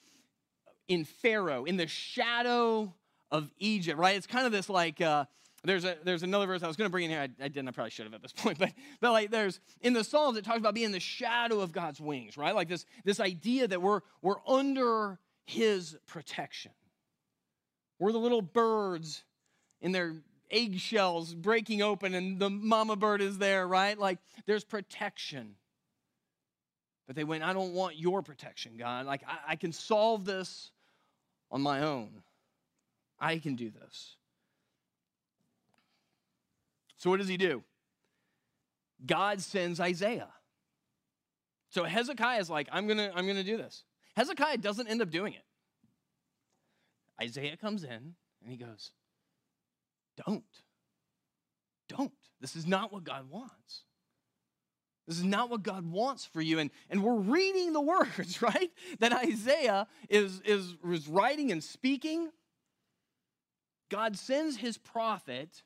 in 0.88 1.04
Pharaoh, 1.04 1.64
in 1.64 1.76
the 1.76 1.86
shadow 1.86 2.92
of 3.30 3.48
Egypt, 3.60 3.96
right? 3.96 4.16
It's 4.16 4.26
kind 4.26 4.44
of 4.44 4.50
this 4.50 4.68
like, 4.68 5.00
uh, 5.00 5.24
there's, 5.62 5.84
a, 5.84 5.96
there's 6.02 6.24
another 6.24 6.46
verse 6.48 6.64
I 6.64 6.66
was 6.66 6.76
going 6.76 6.88
to 6.88 6.90
bring 6.90 7.04
in 7.04 7.10
here. 7.12 7.20
I, 7.20 7.44
I, 7.44 7.46
didn't. 7.46 7.68
I 7.68 7.70
probably 7.70 7.92
should 7.92 8.06
have 8.06 8.14
at 8.14 8.22
this 8.22 8.32
point. 8.36 8.58
But, 8.58 8.72
but 9.00 9.12
like 9.12 9.30
there's, 9.30 9.60
in 9.82 9.92
the 9.92 10.02
Psalms, 10.02 10.36
it 10.36 10.44
talks 10.44 10.58
about 10.58 10.74
being 10.74 10.86
in 10.86 10.92
the 10.92 10.98
shadow 10.98 11.60
of 11.60 11.70
God's 11.70 12.00
wings, 12.00 12.36
right? 12.36 12.56
Like 12.56 12.68
this, 12.68 12.84
this 13.04 13.20
idea 13.20 13.68
that 13.68 13.80
we're, 13.80 14.00
we're 14.20 14.44
under 14.48 15.20
his 15.44 15.96
protection. 16.08 16.72
We're 18.00 18.10
the 18.10 18.18
little 18.18 18.42
birds 18.42 19.22
in 19.80 19.92
their 19.92 20.16
eggshells 20.52 21.34
breaking 21.34 21.82
open, 21.82 22.14
and 22.14 22.38
the 22.38 22.50
mama 22.50 22.94
bird 22.94 23.20
is 23.20 23.38
there, 23.38 23.66
right? 23.66 23.98
Like 23.98 24.18
there's 24.46 24.64
protection. 24.64 25.56
But 27.06 27.16
they 27.16 27.24
went, 27.24 27.42
I 27.42 27.52
don't 27.52 27.72
want 27.72 27.98
your 27.98 28.22
protection, 28.22 28.76
God. 28.78 29.06
Like 29.06 29.22
I, 29.26 29.52
I 29.52 29.56
can 29.56 29.72
solve 29.72 30.24
this 30.24 30.70
on 31.50 31.62
my 31.62 31.80
own. 31.80 32.22
I 33.18 33.38
can 33.38 33.56
do 33.56 33.70
this. 33.70 34.16
So 36.96 37.10
what 37.10 37.18
does 37.18 37.28
he 37.28 37.36
do? 37.36 37.64
God 39.04 39.40
sends 39.40 39.80
Isaiah. 39.80 40.28
So 41.70 41.84
Hezekiah 41.84 42.40
is 42.40 42.50
like, 42.50 42.68
I'm 42.70 42.86
gonna, 42.86 43.10
I'm 43.14 43.26
gonna 43.26 43.42
do 43.42 43.56
this. 43.56 43.84
Hezekiah 44.14 44.58
doesn't 44.58 44.86
end 44.86 45.02
up 45.02 45.10
doing 45.10 45.32
it. 45.32 45.44
Isaiah 47.20 47.56
comes 47.56 47.82
in 47.82 48.14
and 48.42 48.50
he 48.50 48.56
goes, 48.56 48.92
Don't. 50.26 50.44
Don't. 51.88 52.12
This 52.40 52.56
is 52.56 52.66
not 52.66 52.92
what 52.92 53.04
God 53.04 53.28
wants. 53.30 53.84
This 55.06 55.18
is 55.18 55.24
not 55.24 55.50
what 55.50 55.62
God 55.62 55.90
wants 55.90 56.24
for 56.24 56.40
you. 56.40 56.58
And, 56.58 56.70
and 56.88 57.02
we're 57.02 57.16
reading 57.16 57.72
the 57.72 57.80
words, 57.82 58.40
right? 58.40 58.70
That 59.00 59.12
Isaiah 59.12 59.86
is, 60.08 60.40
is, 60.44 60.76
is 60.84 61.08
writing 61.08 61.50
and 61.50 61.62
speaking. 61.62 62.30
God 63.90 64.16
sends 64.16 64.56
his 64.56 64.78
prophet 64.78 65.62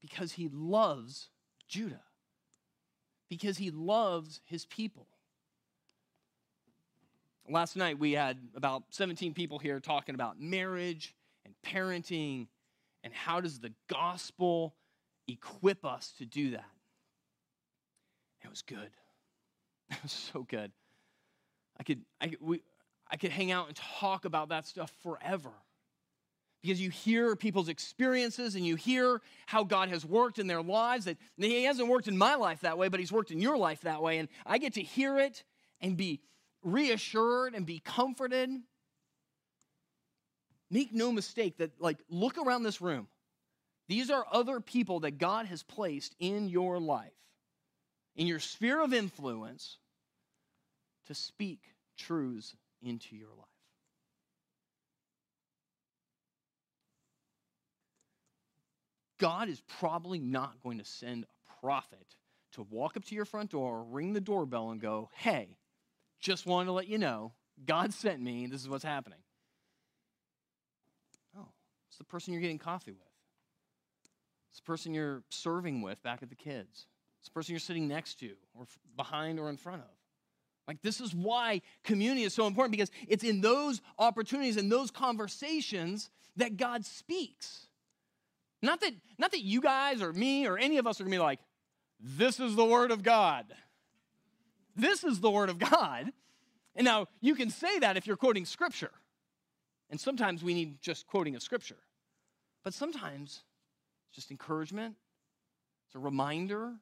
because 0.00 0.32
he 0.32 0.48
loves 0.52 1.30
Judah, 1.68 2.02
because 3.28 3.58
he 3.58 3.70
loves 3.70 4.40
his 4.44 4.66
people. 4.66 5.06
Last 7.48 7.76
night 7.76 7.98
we 7.98 8.12
had 8.12 8.38
about 8.54 8.84
17 8.90 9.32
people 9.32 9.58
here 9.58 9.78
talking 9.80 10.14
about 10.14 10.40
marriage 10.40 11.14
and 11.44 11.54
parenting 11.64 12.48
and 13.06 13.14
how 13.14 13.40
does 13.40 13.60
the 13.60 13.72
gospel 13.88 14.74
equip 15.28 15.84
us 15.84 16.12
to 16.18 16.26
do 16.26 16.50
that. 16.50 16.66
It 18.44 18.50
was 18.50 18.62
good. 18.62 18.90
It 19.88 20.02
was 20.02 20.10
so 20.10 20.42
good. 20.42 20.72
I 21.78 21.84
could, 21.84 22.00
I, 22.20 22.32
we, 22.40 22.60
I 23.08 23.16
could 23.16 23.30
hang 23.30 23.52
out 23.52 23.68
and 23.68 23.76
talk 23.76 24.24
about 24.24 24.48
that 24.48 24.66
stuff 24.66 24.92
forever 25.00 25.52
because 26.60 26.80
you 26.80 26.90
hear 26.90 27.36
people's 27.36 27.68
experiences 27.68 28.56
and 28.56 28.66
you 28.66 28.74
hear 28.74 29.20
how 29.46 29.62
God 29.62 29.88
has 29.90 30.04
worked 30.04 30.40
in 30.40 30.48
their 30.48 30.60
lives. 30.60 31.04
That 31.04 31.18
He 31.36 31.62
hasn't 31.62 31.86
worked 31.86 32.08
in 32.08 32.18
my 32.18 32.34
life 32.34 32.62
that 32.62 32.76
way, 32.76 32.88
but 32.88 32.98
He's 32.98 33.12
worked 33.12 33.30
in 33.30 33.40
your 33.40 33.56
life 33.56 33.82
that 33.82 34.02
way. 34.02 34.18
And 34.18 34.28
I 34.44 34.58
get 34.58 34.74
to 34.74 34.82
hear 34.82 35.20
it 35.20 35.44
and 35.80 35.96
be 35.96 36.20
reassured 36.64 37.54
and 37.54 37.64
be 37.64 37.78
comforted. 37.78 38.50
Make 40.70 40.92
no 40.92 41.12
mistake 41.12 41.58
that, 41.58 41.80
like, 41.80 41.98
look 42.08 42.38
around 42.38 42.64
this 42.64 42.80
room. 42.80 43.08
These 43.88 44.10
are 44.10 44.26
other 44.30 44.60
people 44.60 45.00
that 45.00 45.18
God 45.18 45.46
has 45.46 45.62
placed 45.62 46.14
in 46.18 46.48
your 46.48 46.80
life, 46.80 47.12
in 48.16 48.26
your 48.26 48.40
sphere 48.40 48.82
of 48.82 48.92
influence, 48.92 49.78
to 51.06 51.14
speak 51.14 51.60
truths 51.96 52.56
into 52.82 53.14
your 53.14 53.28
life. 53.28 53.46
God 59.18 59.48
is 59.48 59.62
probably 59.78 60.18
not 60.18 60.62
going 60.62 60.78
to 60.78 60.84
send 60.84 61.24
a 61.24 61.60
prophet 61.60 62.16
to 62.52 62.62
walk 62.62 62.96
up 62.96 63.04
to 63.06 63.14
your 63.14 63.24
front 63.24 63.50
door, 63.50 63.84
ring 63.84 64.12
the 64.12 64.20
doorbell, 64.20 64.70
and 64.70 64.80
go, 64.80 65.10
Hey, 65.14 65.56
just 66.20 66.46
wanted 66.46 66.66
to 66.66 66.72
let 66.72 66.88
you 66.88 66.98
know, 66.98 67.32
God 67.64 67.94
sent 67.94 68.20
me, 68.20 68.46
this 68.46 68.60
is 68.60 68.68
what's 68.68 68.84
happening. 68.84 69.18
It's 71.96 71.98
the 71.98 72.04
person 72.04 72.34
you're 72.34 72.42
getting 72.42 72.58
coffee 72.58 72.92
with. 72.92 73.00
It's 74.50 74.60
the 74.60 74.66
person 74.66 74.92
you're 74.92 75.22
serving 75.30 75.80
with 75.80 76.02
back 76.02 76.22
at 76.22 76.28
the 76.28 76.34
kids. 76.34 76.88
It's 77.20 77.28
the 77.28 77.32
person 77.32 77.54
you're 77.54 77.58
sitting 77.58 77.88
next 77.88 78.20
to, 78.20 78.32
or 78.54 78.66
behind, 78.98 79.40
or 79.40 79.48
in 79.48 79.56
front 79.56 79.80
of. 79.80 79.88
Like, 80.68 80.82
this 80.82 81.00
is 81.00 81.14
why 81.14 81.62
community 81.84 82.24
is 82.24 82.34
so 82.34 82.46
important 82.46 82.72
because 82.72 82.90
it's 83.08 83.24
in 83.24 83.40
those 83.40 83.80
opportunities 83.98 84.58
and 84.58 84.70
those 84.70 84.90
conversations 84.90 86.10
that 86.36 86.58
God 86.58 86.84
speaks. 86.84 87.66
Not 88.60 88.82
that, 88.82 88.92
not 89.16 89.30
that 89.30 89.40
you 89.40 89.62
guys 89.62 90.02
or 90.02 90.12
me 90.12 90.46
or 90.46 90.58
any 90.58 90.76
of 90.76 90.86
us 90.86 91.00
are 91.00 91.04
gonna 91.04 91.16
be 91.16 91.18
like, 91.18 91.40
this 91.98 92.40
is 92.40 92.56
the 92.56 92.64
word 92.66 92.90
of 92.90 93.02
God. 93.02 93.46
This 94.74 95.02
is 95.02 95.20
the 95.20 95.30
word 95.30 95.48
of 95.48 95.58
God. 95.58 96.12
And 96.74 96.84
now 96.84 97.06
you 97.22 97.34
can 97.36 97.48
say 97.48 97.78
that 97.78 97.96
if 97.96 98.06
you're 98.06 98.18
quoting 98.18 98.44
scripture. 98.44 98.90
And 99.90 100.00
sometimes 100.00 100.42
we 100.42 100.54
need 100.54 100.80
just 100.82 101.06
quoting 101.06 101.36
a 101.36 101.40
scripture. 101.40 101.78
But 102.64 102.74
sometimes 102.74 103.42
it's 104.08 104.16
just 104.16 104.30
encouragement, 104.30 104.96
it's 105.86 105.94
a 105.94 106.00
reminder. 106.00 106.72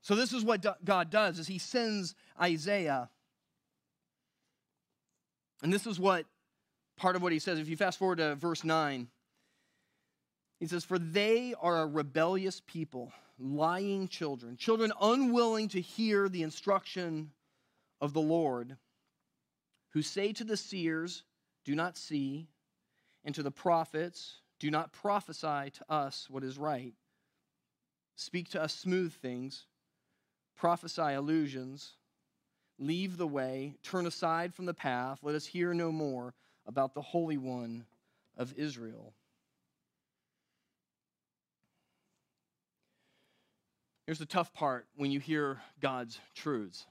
So 0.00 0.16
this 0.16 0.32
is 0.32 0.44
what 0.44 0.66
God 0.84 1.10
does 1.10 1.38
is 1.38 1.46
he 1.46 1.58
sends 1.58 2.14
Isaiah. 2.40 3.08
And 5.62 5.72
this 5.72 5.86
is 5.86 6.00
what 6.00 6.26
part 6.96 7.14
of 7.14 7.22
what 7.22 7.32
he 7.32 7.38
says. 7.38 7.58
If 7.58 7.68
you 7.68 7.76
fast 7.76 7.98
forward 7.98 8.18
to 8.18 8.34
verse 8.34 8.64
9, 8.64 9.06
he 10.58 10.66
says, 10.66 10.84
For 10.84 10.98
they 10.98 11.54
are 11.60 11.82
a 11.82 11.86
rebellious 11.86 12.60
people, 12.66 13.12
lying 13.38 14.08
children, 14.08 14.56
children 14.56 14.92
unwilling 15.00 15.68
to 15.68 15.80
hear 15.80 16.28
the 16.28 16.42
instruction 16.42 17.30
of 18.00 18.12
the 18.12 18.20
Lord, 18.20 18.76
who 19.92 20.02
say 20.02 20.32
to 20.32 20.44
the 20.44 20.56
seers, 20.56 21.22
Do 21.64 21.74
not 21.74 21.96
see, 21.96 22.48
and 23.24 23.34
to 23.34 23.42
the 23.42 23.50
prophets, 23.50 24.40
Do 24.58 24.70
not 24.70 24.92
prophesy 24.92 25.70
to 25.70 25.84
us 25.88 26.28
what 26.28 26.44
is 26.44 26.58
right. 26.58 26.94
Speak 28.16 28.50
to 28.50 28.62
us 28.62 28.74
smooth 28.74 29.12
things, 29.14 29.66
prophesy 30.56 31.12
illusions, 31.12 31.92
leave 32.78 33.16
the 33.16 33.26
way, 33.26 33.74
turn 33.82 34.06
aside 34.06 34.54
from 34.54 34.66
the 34.66 34.74
path, 34.74 35.20
let 35.22 35.34
us 35.34 35.46
hear 35.46 35.74
no 35.74 35.92
more 35.92 36.34
about 36.66 36.94
the 36.94 37.02
Holy 37.02 37.36
One 37.36 37.84
of 38.36 38.54
Israel. 38.56 39.12
Here's 44.06 44.18
the 44.18 44.26
tough 44.26 44.52
part 44.52 44.86
when 44.96 45.10
you 45.10 45.20
hear 45.20 45.60
God's 45.80 46.18
truths 46.34 46.86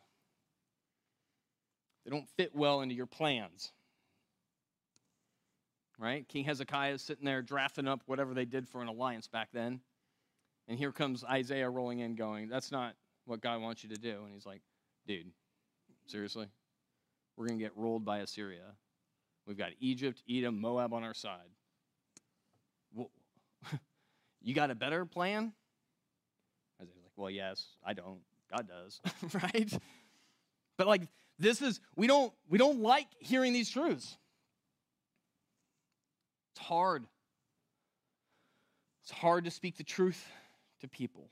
they 2.03 2.11
don't 2.11 2.27
fit 2.37 2.55
well 2.55 2.81
into 2.81 2.95
your 2.95 3.05
plans. 3.05 3.71
Right? 5.99 6.27
King 6.27 6.45
Hezekiah 6.45 6.93
is 6.93 7.01
sitting 7.01 7.25
there 7.25 7.41
drafting 7.43 7.87
up 7.87 8.01
whatever 8.07 8.33
they 8.33 8.45
did 8.45 8.67
for 8.67 8.81
an 8.81 8.87
alliance 8.87 9.27
back 9.27 9.49
then. 9.53 9.81
And 10.67 10.79
here 10.79 10.91
comes 10.91 11.23
Isaiah 11.23 11.69
rolling 11.69 11.99
in, 11.99 12.15
going, 12.15 12.49
That's 12.49 12.71
not 12.71 12.95
what 13.25 13.41
God 13.41 13.61
wants 13.61 13.83
you 13.83 13.89
to 13.89 13.97
do. 13.97 14.23
And 14.23 14.33
he's 14.33 14.45
like, 14.45 14.61
Dude, 15.05 15.27
seriously? 16.07 16.47
We're 17.37 17.47
going 17.47 17.59
to 17.59 17.63
get 17.63 17.75
rolled 17.75 18.03
by 18.03 18.19
Assyria. 18.19 18.73
We've 19.45 19.57
got 19.57 19.71
Egypt, 19.79 20.21
Edom, 20.29 20.59
Moab 20.59 20.93
on 20.93 21.03
our 21.03 21.13
side. 21.13 21.49
you 24.41 24.53
got 24.53 24.71
a 24.71 24.75
better 24.75 25.05
plan? 25.05 25.53
Isaiah's 26.81 27.03
like, 27.03 27.11
Well, 27.15 27.29
yes, 27.29 27.67
I 27.85 27.93
don't. 27.93 28.19
God 28.49 28.67
does, 28.67 28.99
right? 29.43 29.71
But 30.77 30.87
like 30.87 31.03
this 31.41 31.61
is 31.61 31.79
we 31.95 32.07
don't 32.07 32.31
we 32.49 32.57
don't 32.57 32.79
like 32.79 33.07
hearing 33.19 33.53
these 33.53 33.69
truths. 33.69 34.17
It's 36.55 36.65
hard. 36.65 37.05
It's 39.03 39.11
hard 39.11 39.45
to 39.45 39.51
speak 39.51 39.77
the 39.77 39.83
truth 39.83 40.25
to 40.81 40.87
people. 40.87 41.29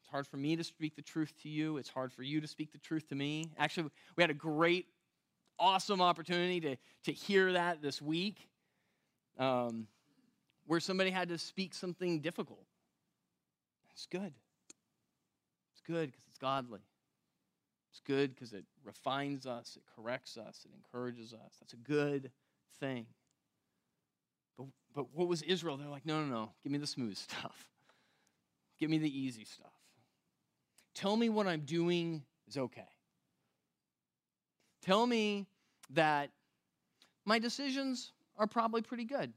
It's 0.00 0.10
hard 0.10 0.26
for 0.26 0.36
me 0.36 0.56
to 0.56 0.64
speak 0.64 0.96
the 0.96 1.02
truth 1.02 1.32
to 1.42 1.48
you. 1.48 1.76
It's 1.76 1.88
hard 1.88 2.12
for 2.12 2.22
you 2.22 2.40
to 2.40 2.48
speak 2.48 2.72
the 2.72 2.78
truth 2.78 3.08
to 3.08 3.14
me. 3.14 3.50
Actually, 3.58 3.90
we 4.16 4.22
had 4.22 4.30
a 4.30 4.34
great, 4.34 4.86
awesome 5.58 6.00
opportunity 6.00 6.60
to, 6.60 6.76
to 7.04 7.12
hear 7.12 7.52
that 7.52 7.82
this 7.82 8.00
week 8.00 8.48
um, 9.38 9.86
where 10.66 10.80
somebody 10.80 11.10
had 11.10 11.28
to 11.28 11.38
speak 11.38 11.74
something 11.74 12.20
difficult. 12.20 12.64
It's 13.92 14.06
good 14.06 14.32
It's 15.72 15.82
good 15.86 16.10
because 16.10 16.24
it's 16.28 16.38
godly. 16.38 16.80
It's 17.92 18.00
good 18.00 18.34
because 18.34 18.54
it 18.54 18.64
refines 18.84 19.46
us, 19.46 19.76
it 19.76 19.82
corrects 19.94 20.38
us, 20.38 20.64
it 20.64 20.70
encourages 20.74 21.34
us. 21.34 21.56
That's 21.60 21.74
a 21.74 21.76
good 21.76 22.30
thing. 22.80 23.04
But, 24.56 24.68
but 24.94 25.06
what 25.12 25.28
was 25.28 25.42
Israel? 25.42 25.76
They're 25.76 25.88
like, 25.88 26.06
no, 26.06 26.24
no, 26.24 26.26
no, 26.26 26.50
give 26.62 26.72
me 26.72 26.78
the 26.78 26.86
smooth 26.86 27.16
stuff. 27.18 27.68
Give 28.80 28.88
me 28.88 28.96
the 28.96 29.20
easy 29.20 29.44
stuff. 29.44 29.74
Tell 30.94 31.16
me 31.16 31.28
what 31.28 31.46
I'm 31.46 31.60
doing 31.60 32.22
is 32.48 32.56
okay. 32.56 32.88
Tell 34.80 35.06
me 35.06 35.46
that 35.90 36.30
my 37.26 37.38
decisions 37.38 38.12
are 38.38 38.46
probably 38.46 38.80
pretty 38.80 39.04
good. 39.04 39.34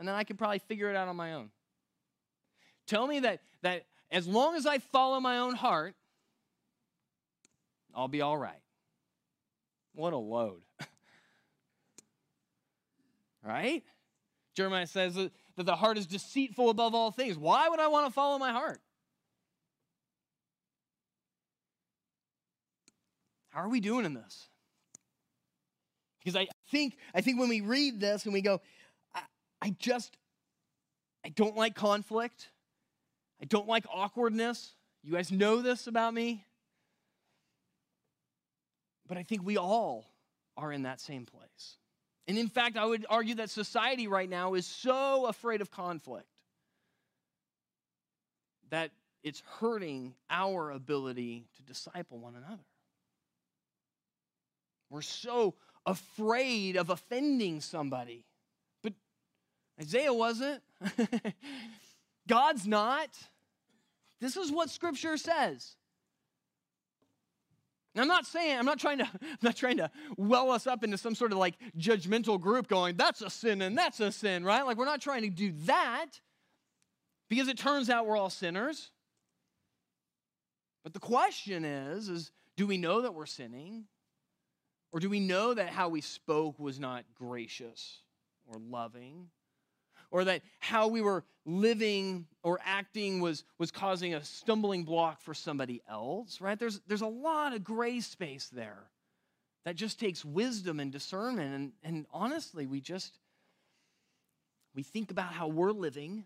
And 0.00 0.08
then 0.08 0.16
I 0.16 0.24
can 0.24 0.36
probably 0.36 0.58
figure 0.58 0.90
it 0.90 0.96
out 0.96 1.06
on 1.06 1.14
my 1.14 1.34
own. 1.34 1.50
Tell 2.88 3.06
me 3.06 3.20
that, 3.20 3.40
that 3.62 3.84
as 4.10 4.26
long 4.26 4.56
as 4.56 4.66
I 4.66 4.78
follow 4.78 5.20
my 5.20 5.38
own 5.38 5.54
heart, 5.54 5.94
I'll 7.94 8.08
be 8.08 8.20
all 8.22 8.36
right. 8.36 8.60
What 9.94 10.12
a 10.12 10.18
load. 10.18 10.62
right? 13.44 13.82
Jeremiah 14.54 14.86
says 14.86 15.14
that 15.14 15.32
the 15.56 15.76
heart 15.76 15.98
is 15.98 16.06
deceitful 16.06 16.70
above 16.70 16.94
all 16.94 17.10
things. 17.10 17.36
Why 17.36 17.68
would 17.68 17.80
I 17.80 17.88
want 17.88 18.06
to 18.06 18.12
follow 18.12 18.38
my 18.38 18.52
heart? 18.52 18.80
How 23.50 23.60
are 23.60 23.68
we 23.68 23.80
doing 23.80 24.06
in 24.06 24.14
this? 24.14 24.48
Because 26.18 26.36
I 26.36 26.48
think, 26.70 26.96
I 27.14 27.20
think 27.20 27.38
when 27.38 27.48
we 27.48 27.60
read 27.60 28.00
this 28.00 28.24
and 28.24 28.32
we 28.32 28.40
go, 28.40 28.60
I, 29.14 29.20
I 29.60 29.76
just, 29.78 30.16
I 31.24 31.28
don't 31.28 31.56
like 31.56 31.74
conflict. 31.74 32.48
I 33.40 33.44
don't 33.44 33.68
like 33.68 33.84
awkwardness. 33.92 34.74
You 35.02 35.12
guys 35.12 35.32
know 35.32 35.60
this 35.60 35.86
about 35.86 36.14
me. 36.14 36.44
But 39.08 39.18
I 39.18 39.22
think 39.22 39.44
we 39.44 39.56
all 39.56 40.06
are 40.56 40.72
in 40.72 40.82
that 40.82 41.00
same 41.00 41.26
place. 41.26 41.76
And 42.28 42.38
in 42.38 42.48
fact, 42.48 42.76
I 42.76 42.84
would 42.84 43.04
argue 43.10 43.34
that 43.36 43.50
society 43.50 44.06
right 44.06 44.28
now 44.28 44.54
is 44.54 44.66
so 44.66 45.26
afraid 45.26 45.60
of 45.60 45.70
conflict 45.70 46.26
that 48.70 48.90
it's 49.22 49.42
hurting 49.60 50.14
our 50.30 50.70
ability 50.70 51.46
to 51.56 51.62
disciple 51.62 52.18
one 52.18 52.34
another. 52.36 52.62
We're 54.88 55.02
so 55.02 55.54
afraid 55.86 56.76
of 56.76 56.90
offending 56.90 57.60
somebody. 57.60 58.24
But 58.82 58.92
Isaiah 59.80 60.12
wasn't. 60.12 60.62
God's 62.28 62.66
not. 62.66 63.10
This 64.20 64.36
is 64.36 64.52
what 64.52 64.70
scripture 64.70 65.16
says. 65.16 65.76
I'm 68.00 68.08
not 68.08 68.24
saying, 68.26 68.58
I'm 68.58 68.64
not 68.64 68.78
trying 68.78 68.98
to, 68.98 69.04
I'm 69.22 69.38
not 69.42 69.56
trying 69.56 69.76
to 69.76 69.90
well 70.16 70.50
us 70.50 70.66
up 70.66 70.82
into 70.82 70.96
some 70.96 71.14
sort 71.14 71.32
of 71.32 71.38
like 71.38 71.54
judgmental 71.78 72.40
group 72.40 72.68
going, 72.68 72.96
that's 72.96 73.20
a 73.20 73.30
sin 73.30 73.62
and 73.62 73.76
that's 73.76 74.00
a 74.00 74.10
sin, 74.10 74.44
right? 74.44 74.62
Like 74.62 74.76
we're 74.76 74.84
not 74.84 75.00
trying 75.00 75.22
to 75.22 75.30
do 75.30 75.52
that 75.66 76.06
because 77.28 77.48
it 77.48 77.58
turns 77.58 77.90
out 77.90 78.06
we're 78.06 78.16
all 78.16 78.30
sinners. 78.30 78.90
But 80.84 80.94
the 80.94 81.00
question 81.00 81.64
is, 81.64 82.08
is 82.08 82.32
do 82.56 82.66
we 82.66 82.78
know 82.78 83.02
that 83.02 83.14
we're 83.14 83.26
sinning? 83.26 83.84
Or 84.92 85.00
do 85.00 85.08
we 85.08 85.20
know 85.20 85.54
that 85.54 85.70
how 85.70 85.88
we 85.88 86.02
spoke 86.02 86.58
was 86.58 86.78
not 86.78 87.04
gracious 87.14 88.02
or 88.46 88.58
loving? 88.58 89.30
Or 90.12 90.24
that 90.24 90.42
how 90.60 90.86
we 90.86 91.00
were 91.00 91.24
living 91.44 92.26
or 92.44 92.60
acting 92.64 93.20
was, 93.20 93.42
was 93.58 93.72
causing 93.72 94.14
a 94.14 94.22
stumbling 94.22 94.84
block 94.84 95.20
for 95.20 95.34
somebody 95.34 95.82
else, 95.88 96.40
right? 96.40 96.58
There's, 96.58 96.80
there's 96.86 97.02
a 97.02 97.06
lot 97.06 97.54
of 97.54 97.64
gray 97.64 98.00
space 98.00 98.48
there 98.52 98.84
that 99.64 99.74
just 99.74 99.98
takes 99.98 100.24
wisdom 100.24 100.78
and 100.78 100.92
discernment. 100.92 101.54
And, 101.54 101.72
and 101.82 102.06
honestly, 102.12 102.66
we 102.66 102.80
just, 102.80 103.18
we 104.74 104.82
think 104.82 105.10
about 105.10 105.32
how 105.32 105.48
we're 105.48 105.72
living 105.72 106.24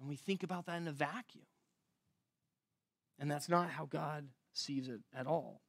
and 0.00 0.08
we 0.08 0.16
think 0.16 0.42
about 0.42 0.66
that 0.66 0.76
in 0.76 0.88
a 0.88 0.92
vacuum. 0.92 1.46
And 3.20 3.30
that's 3.30 3.48
not 3.48 3.70
how 3.70 3.86
God 3.86 4.26
sees 4.52 4.88
it 4.88 5.00
at 5.16 5.26
all. 5.26 5.60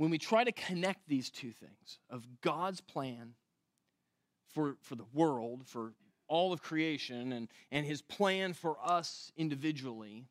When 0.00 0.08
we 0.08 0.16
try 0.16 0.42
to 0.42 0.52
connect 0.52 1.06
these 1.08 1.28
two 1.28 1.52
things 1.52 1.98
of 2.08 2.26
God's 2.40 2.80
plan 2.80 3.34
for, 4.54 4.76
for 4.80 4.94
the 4.94 5.04
world, 5.12 5.66
for 5.66 5.92
all 6.26 6.54
of 6.54 6.62
creation, 6.62 7.34
and, 7.34 7.48
and 7.70 7.84
his 7.84 8.00
plan 8.00 8.54
for 8.54 8.78
us 8.82 9.30
individually, 9.36 10.24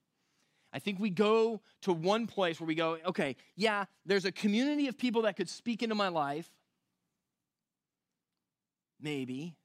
I 0.73 0.79
think 0.79 0.99
we 0.99 1.11
go 1.11 1.61
to 1.83 1.93
one 1.93 2.25
place 2.25 2.59
where 2.59 2.65
we 2.65 2.73
go, 2.73 2.97
okay, 3.05 3.35
yeah, 3.55 3.85
there's 4.07 4.25
a 4.25 4.31
community 4.31 4.87
of 4.87 4.97
people 4.97 5.21
that 5.21 5.37
could 5.37 5.47
speak 5.47 5.83
into 5.83 5.93
my 5.93 6.07
life. 6.07 6.49
Maybe. 8.99 9.55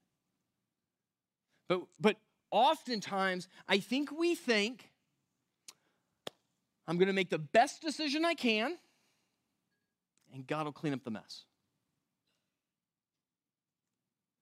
But, 1.67 1.81
but 1.99 2.17
oftentimes, 2.51 3.47
I 3.67 3.79
think 3.79 4.11
we 4.11 4.35
think, 4.35 4.91
I'm 6.87 6.99
going 6.99 7.07
to 7.07 7.13
make 7.13 7.31
the 7.31 7.39
best 7.39 7.81
decision 7.81 8.23
I 8.23 8.35
can 8.35 8.77
and 10.35 10.45
God 10.45 10.65
will 10.65 10.73
clean 10.73 10.93
up 10.93 11.03
the 11.03 11.11
mess. 11.11 11.45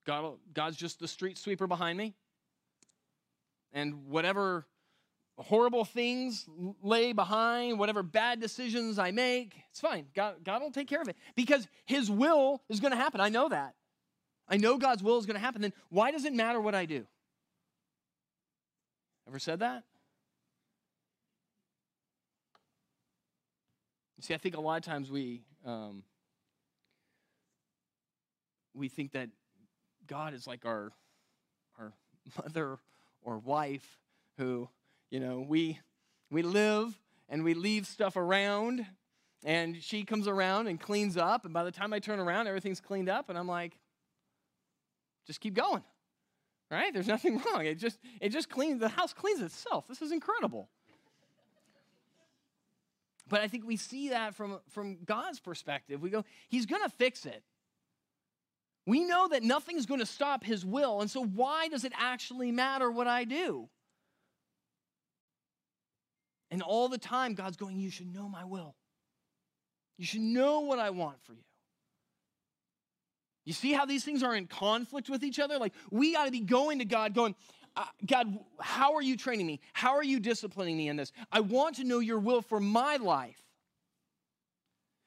God 0.06 0.24
will, 0.24 0.40
God's 0.54 0.76
just 0.76 1.00
the 1.00 1.08
street 1.08 1.38
sweeper 1.38 1.68
behind 1.68 1.98
me. 1.98 2.16
And 3.72 4.08
whatever 4.08 4.66
horrible 5.38 5.86
things 5.86 6.48
lay 6.82 7.14
behind, 7.14 7.80
whatever 7.80 8.04
bad 8.04 8.42
decisions 8.42 9.00
I 9.00 9.12
make, 9.12 9.56
it's 9.70 9.80
fine. 9.80 10.08
God, 10.14 10.44
God 10.44 10.62
will 10.62 10.72
take 10.72 10.88
care 10.88 11.02
of 11.02 11.08
it 11.08 11.16
because 11.36 11.68
His 11.86 12.12
will 12.12 12.62
is 12.70 12.80
going 12.80 12.92
to 12.92 12.98
happen. 12.98 13.22
I 13.22 13.30
know 13.30 13.50
that. 13.50 13.76
I 14.48 14.58
know 14.58 14.78
God's 14.78 15.02
will 15.02 15.18
is 15.18 15.26
going 15.26 15.36
to 15.36 15.40
happen. 15.40 15.62
Then 15.62 15.74
why 15.90 16.12
does 16.12 16.26
it 16.26 16.34
matter 16.34 16.60
what 16.60 16.76
I 16.76 16.86
do? 16.86 17.06
Ever 19.28 19.40
said 19.40 19.60
that? 19.60 19.84
See, 24.20 24.34
I 24.34 24.38
think 24.38 24.56
a 24.56 24.62
lot 24.62 24.78
of 24.78 24.84
times 24.84 25.12
we 25.12 25.42
um, 25.66 26.04
we 28.74 28.90
think 28.90 29.12
that 29.14 29.30
God 30.08 30.34
is 30.34 30.48
like 30.48 30.66
our 30.66 30.92
our 31.80 31.94
mother 32.44 32.78
or 33.22 33.38
wife 33.38 34.00
who, 34.38 34.70
you 35.10 35.20
know, 35.20 35.46
we 35.48 35.80
we 36.32 36.42
live 36.42 37.00
and 37.30 37.44
we 37.44 37.54
leave 37.54 37.88
stuff 37.88 38.18
around 38.18 38.86
and 39.46 39.82
she 39.82 40.04
comes 40.04 40.28
around 40.28 40.68
and 40.68 40.80
cleans 40.80 41.18
up 41.18 41.46
and 41.46 41.54
by 41.54 41.64
the 41.64 41.72
time 41.72 41.94
I 41.94 42.00
turn 42.00 42.20
around 42.20 42.48
everything's 42.48 42.82
cleaned 42.82 43.10
up 43.10 43.30
and 43.30 43.38
I'm 43.38 43.48
like 43.48 43.78
just 45.26 45.40
keep 45.40 45.54
going. 45.54 45.84
Right? 46.72 46.92
There's 46.92 47.08
nothing 47.08 47.38
wrong. 47.46 47.66
It 47.66 47.76
just 47.76 48.00
it 48.20 48.30
just 48.30 48.50
cleans 48.50 48.80
the 48.80 48.90
house 48.90 49.14
cleans 49.14 49.42
itself. 49.42 49.88
This 49.88 50.02
is 50.02 50.12
incredible. 50.12 50.70
But 53.34 53.42
I 53.42 53.48
think 53.48 53.66
we 53.66 53.78
see 53.78 54.10
that 54.10 54.36
from, 54.36 54.60
from 54.70 55.00
God's 55.06 55.40
perspective. 55.40 56.04
We 56.04 56.12
go, 56.12 56.24
He's 56.50 56.68
going 56.68 56.84
to 56.84 56.90
fix 56.90 57.26
it. 57.26 57.42
We 58.86 59.06
know 59.06 59.28
that 59.30 59.42
nothing's 59.42 59.88
going 59.88 60.02
to 60.02 60.06
stop 60.06 60.44
His 60.44 60.64
will. 60.64 61.02
And 61.02 61.10
so, 61.10 61.26
why 61.26 61.68
does 61.68 61.84
it 61.84 61.94
actually 61.98 62.52
matter 62.52 62.92
what 62.92 63.08
I 63.08 63.24
do? 63.24 63.70
And 66.52 66.62
all 66.62 66.90
the 66.90 67.00
time, 67.00 67.34
God's 67.34 67.58
going, 67.58 67.80
You 67.80 67.90
should 67.90 68.14
know 68.14 68.30
my 68.30 68.46
will. 68.46 68.76
You 69.98 70.06
should 70.06 70.22
know 70.22 70.60
what 70.60 70.78
I 70.78 70.92
want 70.92 71.20
for 71.24 71.34
you. 71.34 71.44
You 73.46 73.54
see 73.54 73.74
how 73.74 73.88
these 73.88 74.04
things 74.04 74.22
are 74.22 74.36
in 74.36 74.46
conflict 74.46 75.10
with 75.10 75.24
each 75.24 75.40
other? 75.40 75.58
Like, 75.58 75.74
we 75.90 76.14
got 76.14 76.26
to 76.26 76.32
be 76.32 76.42
going 76.42 76.78
to 76.78 76.86
God, 76.86 77.16
going, 77.16 77.34
God, 78.06 78.40
how 78.60 78.94
are 78.96 79.02
you 79.02 79.18
training 79.18 79.48
me? 79.48 79.60
How 79.74 79.96
are 79.96 80.04
you 80.04 80.20
disciplining 80.20 80.78
me 80.78 80.90
in 80.90 80.96
this? 80.96 81.12
I 81.32 81.40
want 81.40 81.78
to 81.78 81.84
know 81.84 82.00
your 82.00 82.20
will 82.20 82.42
for 82.42 82.60
my 82.60 82.98
life 82.98 83.42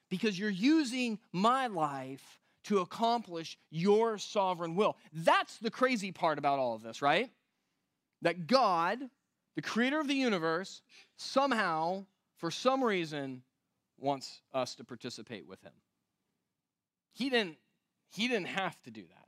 because 0.09 0.37
you're 0.37 0.49
using 0.49 1.19
my 1.31 1.67
life 1.67 2.39
to 2.65 2.79
accomplish 2.79 3.57
your 3.69 4.17
sovereign 4.17 4.75
will. 4.75 4.97
That's 5.13 5.57
the 5.57 5.71
crazy 5.71 6.11
part 6.11 6.37
about 6.37 6.59
all 6.59 6.75
of 6.75 6.83
this, 6.83 7.01
right? 7.01 7.29
That 8.21 8.47
God, 8.47 8.99
the 9.55 9.61
creator 9.61 9.99
of 9.99 10.07
the 10.07 10.15
universe, 10.15 10.81
somehow, 11.15 12.05
for 12.35 12.51
some 12.51 12.83
reason, 12.83 13.43
wants 13.97 14.41
us 14.53 14.75
to 14.75 14.83
participate 14.83 15.47
with 15.47 15.61
him. 15.61 15.71
He 17.13 17.29
didn't, 17.29 17.57
he 18.11 18.27
didn't 18.27 18.47
have 18.47 18.81
to 18.83 18.91
do 18.91 19.03
that. 19.03 19.26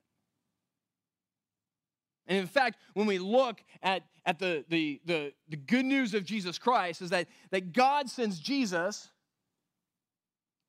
And 2.30 2.38
in 2.38 2.46
fact, 2.46 2.78
when 2.94 3.08
we 3.08 3.18
look 3.18 3.62
at, 3.82 4.04
at 4.24 4.38
the, 4.38 4.64
the, 4.70 5.02
the, 5.04 5.34
the 5.50 5.58
good 5.58 5.84
news 5.86 6.14
of 6.14 6.24
Jesus 6.24 6.60
Christ, 6.60 7.02
is 7.02 7.10
that, 7.10 7.28
that 7.50 7.74
God 7.74 8.08
sends 8.08 8.40
Jesus, 8.40 9.10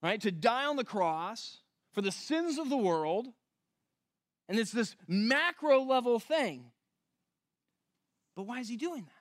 right, 0.03 0.19
to 0.23 0.33
die 0.33 0.65
on 0.65 0.77
the 0.77 0.85
cross 0.85 1.59
for 1.93 2.01
the 2.01 2.11
sins 2.11 2.59
of 2.59 2.71
the 2.71 2.79
world. 2.79 3.29
And 4.49 4.59
it's 4.59 4.73
this 4.73 4.97
macro 5.07 5.83
level 5.83 6.19
thing. 6.19 6.65
But 8.35 8.45
why 8.45 8.61
is 8.61 8.69
he 8.69 8.77
doing 8.77 9.05
that? 9.05 9.20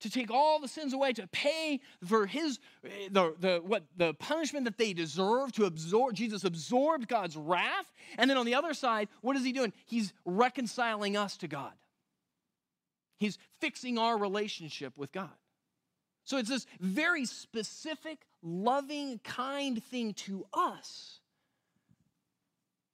To 0.00 0.10
take 0.10 0.30
all 0.30 0.60
the 0.60 0.68
sins 0.68 0.92
away, 0.92 1.12
to 1.12 1.26
pay 1.26 1.80
for 2.06 2.26
his 2.26 2.58
eh, 2.84 3.08
the, 3.10 3.34
the 3.38 3.62
what 3.64 3.84
the 3.96 4.14
punishment 4.14 4.64
that 4.64 4.78
they 4.78 4.92
deserve, 4.92 5.52
to 5.52 5.64
absorb 5.64 6.14
Jesus 6.14 6.44
absorbed 6.44 7.08
God's 7.08 7.36
wrath. 7.36 7.92
And 8.16 8.30
then 8.30 8.36
on 8.36 8.46
the 8.46 8.54
other 8.54 8.74
side, 8.74 9.08
what 9.20 9.36
is 9.36 9.44
he 9.44 9.52
doing? 9.52 9.72
He's 9.86 10.12
reconciling 10.24 11.16
us 11.16 11.36
to 11.38 11.48
God. 11.48 11.72
He's 13.18 13.38
fixing 13.60 13.98
our 13.98 14.16
relationship 14.16 14.96
with 14.96 15.12
God. 15.12 15.30
So 16.24 16.36
it's 16.36 16.50
this 16.50 16.66
very 16.78 17.24
specific, 17.24 18.18
loving, 18.42 19.18
kind 19.24 19.82
thing 19.82 20.12
to 20.14 20.46
us. 20.52 21.20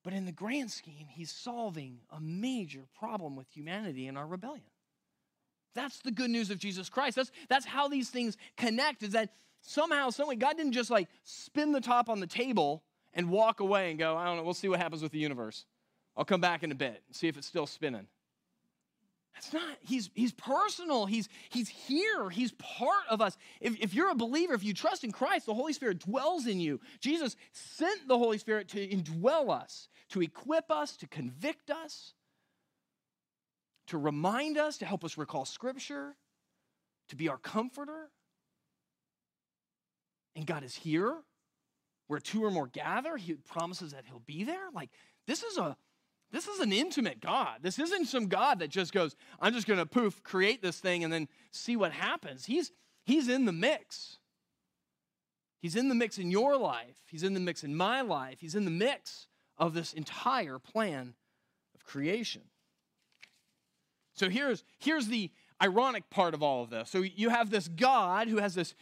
But 0.05 0.13
in 0.13 0.27
the 0.27 0.33
grand 0.33 0.71
scheme, 0.71 1.07
he's 1.09 1.33
solving 1.33 1.99
a 2.11 2.21
major 2.21 2.83
problem 2.99 3.37
with 3.37 3.49
humanity 3.49 4.07
and 4.07 4.17
our 4.17 4.27
rebellion. 4.27 4.63
That's 5.75 5.99
the 6.01 6.11
good 6.11 6.31
news 6.31 6.51
of 6.51 6.59
Jesus 6.59 6.89
Christ. 6.89 7.17
That's, 7.17 7.33
that's 7.49 7.67
how 7.67 7.89
these 7.89 8.11
things 8.11 8.37
connect, 8.57 9.03
is 9.03 9.11
that 9.11 9.31
somehow, 9.61 10.11
someway, 10.11 10.37
God 10.37 10.57
didn't 10.57 10.73
just 10.73 10.91
like 10.91 11.09
spin 11.25 11.73
the 11.73 11.81
top 11.81 12.09
on 12.09 12.21
the 12.21 12.27
table 12.27 12.83
and 13.13 13.31
walk 13.31 13.61
away 13.61 13.91
and 13.91 13.99
go, 13.99 14.17
I 14.17 14.25
don't 14.25 14.37
know, 14.37 14.43
we'll 14.43 14.55
see 14.55 14.69
what 14.69 14.81
happens 14.81 15.03
with 15.03 15.13
the 15.13 15.19
universe. 15.19 15.65
I'll 16.17 16.25
come 16.25 16.41
back 16.41 16.63
in 16.63 16.71
a 16.71 16.77
bit 16.77 17.03
and 17.07 17.17
see 17.17 17.29
if 17.29 17.37
it's 17.37 17.47
still 17.47 17.67
spinning. 17.67 18.07
That's 19.35 19.53
not, 19.53 19.77
he's, 19.81 20.11
he's 20.15 20.33
personal. 20.33 21.07
He's, 21.07 21.29
he's 21.49 21.69
here. 21.69 22.31
He's 22.31 22.53
part 22.53 23.03
of 23.11 23.21
us. 23.21 23.37
If, 23.61 23.77
if 23.81 23.93
you're 23.93 24.11
a 24.11 24.15
believer, 24.15 24.55
if 24.55 24.63
you 24.63 24.73
trust 24.73 25.03
in 25.03 25.11
Christ, 25.11 25.47
the 25.47 25.55
Holy 25.55 25.73
Spirit 25.73 25.99
dwells 25.99 26.47
in 26.47 26.61
you. 26.61 26.81
Jesus 27.01 27.35
sent 27.53 28.07
the 28.07 28.17
Holy 28.17 28.39
Spirit 28.39 28.69
to 28.69 28.87
indwell 28.87 29.51
us, 29.51 29.89
to 30.11 30.23
equip 30.23 30.71
us, 30.71 30.97
to 30.99 31.09
convict 31.09 31.71
us, 31.71 32.15
to 33.89 33.99
remind 33.99 34.57
us, 34.59 34.79
to 34.79 34.87
help 34.87 35.05
us 35.05 35.19
recall 35.19 35.45
Scripture, 35.45 36.17
to 37.09 37.17
be 37.17 37.29
our 37.29 37.39
comforter. 37.39 38.11
And 40.37 40.47
God 40.47 40.65
is 40.65 40.75
here. 40.75 41.17
Where 42.07 42.21
two 42.21 42.45
or 42.45 42.51
more 42.51 42.67
gather, 42.67 43.17
He 43.17 43.35
promises 43.35 43.93
that 43.93 44.05
He'll 44.07 44.21
be 44.21 44.45
there. 44.45 44.71
Like, 44.75 44.91
this 45.27 45.43
is 45.43 45.57
a 45.57 45.77
this 46.35 46.49
is 46.49 46.59
an 46.59 46.73
intimate 46.73 47.21
God. 47.21 47.59
This 47.63 47.79
isn't 47.79 48.07
some 48.07 48.27
God 48.27 48.59
that 48.59 48.69
just 48.69 48.93
goes, 48.93 49.15
I'm 49.41 49.53
just 49.53 49.69
going 49.69 49.79
to 49.79 49.87
poof, 49.87 50.21
create 50.25 50.63
this 50.63 50.81
thing 50.81 51.05
and 51.05 51.13
then 51.13 51.29
see 51.53 51.77
what 51.77 51.93
happens. 51.93 52.45
He's, 52.45 52.73
he's 53.05 53.29
in 53.29 53.45
the 53.45 53.53
mix. 53.53 54.19
He's 55.61 55.77
in 55.77 55.89
the 55.89 55.95
mix 55.95 56.19
in 56.19 56.33
your 56.33 56.57
life. 56.57 56.97
He's 57.09 57.23
in 57.23 57.35
the 57.35 57.41
mix 57.41 57.63
in 57.63 57.77
my 57.77 58.01
life. 58.01 58.41
He's 58.41 58.57
in 58.57 58.65
the 58.65 58.73
mix 58.73 59.29
of 59.57 59.75
this 59.75 59.93
entire 59.93 60.59
plan 60.59 61.15
of 61.73 61.85
creation. 61.85 62.43
So 64.15 64.29
here's, 64.29 64.65
here's 64.79 65.09
the 65.09 65.31
ironic 65.63 66.09
part 66.11 66.35
of 66.35 66.43
all 66.43 66.63
of 66.63 66.71
this. 66.71 66.91
So 66.91 67.03
you 67.03 67.31
have 67.31 67.51
this 67.51 67.69
God 67.69 68.29
who 68.29 68.39
has 68.39 68.55
this 68.55 68.75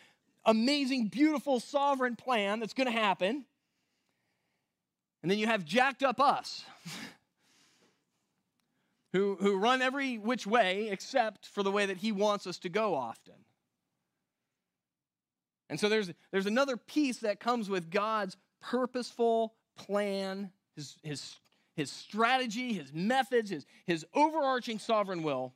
amazing, 0.45 1.09
beautiful, 1.09 1.61
sovereign 1.61 2.17
plan 2.17 2.61
that's 2.61 2.75
going 2.75 2.87
to 2.87 2.99
happen. 2.99 3.45
And 5.23 5.31
then 5.31 5.39
you 5.39 5.47
have 5.47 5.65
jacked 5.65 6.03
up 6.03 6.21
us. 6.21 6.65
who, 9.13 9.37
who 9.41 9.57
run 9.57 9.83
every 9.83 10.19
which 10.19 10.47
way 10.47 10.89
except 10.91 11.47
for 11.47 11.63
the 11.63 11.71
way 11.71 11.87
that 11.87 11.99
he 11.99 12.13
wants 12.13 12.47
us 12.47 12.59
to 12.59 12.69
go 12.69 12.95
often. 12.95 13.35
And 15.69 15.79
so 15.79 15.89
there's, 15.89 16.11
there's 16.31 16.47
another 16.47 16.77
piece 16.77 17.19
that 17.19 17.41
comes 17.41 17.71
with 17.71 17.91
God's 17.91 18.37
purposeful 18.61 19.55
plan, 19.77 20.51
his, 20.77 20.97
his, 21.03 21.37
his 21.75 21.91
strategy, 21.91 22.73
his 22.73 22.93
methods, 22.93 23.51
his, 23.51 23.67
his 23.87 24.05
overarching 24.15 24.79
sovereign 24.79 25.23
will, 25.23 25.55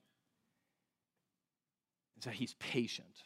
is 2.18 2.24
that 2.24 2.35
he's 2.35 2.55
patient. 2.55 3.22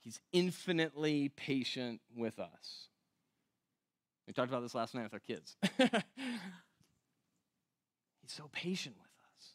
He's 0.00 0.20
infinitely 0.32 1.30
patient 1.30 2.00
with 2.14 2.38
us. 2.38 2.88
We 4.26 4.32
talked 4.32 4.50
about 4.50 4.62
this 4.62 4.74
last 4.74 4.94
night 4.94 5.04
with 5.04 5.14
our 5.14 5.20
kids. 5.20 5.56
He's 8.20 8.32
so 8.32 8.48
patient 8.52 8.96
with 8.96 9.06
us. 9.06 9.52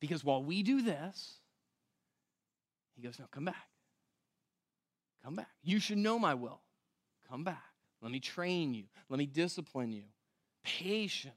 Because 0.00 0.24
while 0.24 0.42
we 0.42 0.62
do 0.62 0.80
this, 0.82 1.40
he 2.96 3.02
goes, 3.02 3.18
No, 3.18 3.26
come 3.30 3.44
back. 3.44 3.68
Come 5.24 5.36
back. 5.36 5.50
You 5.62 5.78
should 5.78 5.98
know 5.98 6.18
my 6.18 6.34
will. 6.34 6.62
Come 7.28 7.44
back. 7.44 7.67
Let 8.02 8.12
me 8.12 8.20
train 8.20 8.74
you. 8.74 8.84
Let 9.08 9.18
me 9.18 9.26
discipline 9.26 9.92
you. 9.92 10.04
Patiently 10.62 11.34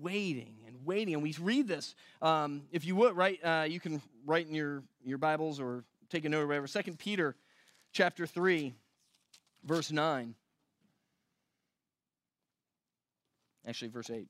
waiting 0.00 0.56
and 0.66 0.76
waiting. 0.84 1.14
And 1.14 1.22
we 1.22 1.34
read 1.40 1.68
this. 1.68 1.94
Um, 2.22 2.62
if 2.70 2.84
you 2.84 2.96
would, 2.96 3.16
right, 3.16 3.38
uh, 3.44 3.66
you 3.68 3.80
can 3.80 4.00
write 4.24 4.46
in 4.46 4.54
your, 4.54 4.82
your 5.04 5.18
Bibles 5.18 5.60
or 5.60 5.84
take 6.10 6.24
a 6.24 6.28
note 6.28 6.42
or 6.42 6.46
whatever. 6.46 6.66
Second 6.66 6.98
Peter 6.98 7.36
chapter 7.92 8.26
3, 8.26 8.74
verse 9.64 9.92
9. 9.92 10.34
Actually, 13.66 13.88
verse 13.88 14.10
8. 14.10 14.28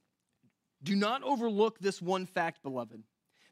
Do 0.82 0.94
not 0.94 1.22
overlook 1.22 1.78
this 1.78 2.00
one 2.00 2.26
fact, 2.26 2.62
beloved, 2.62 3.02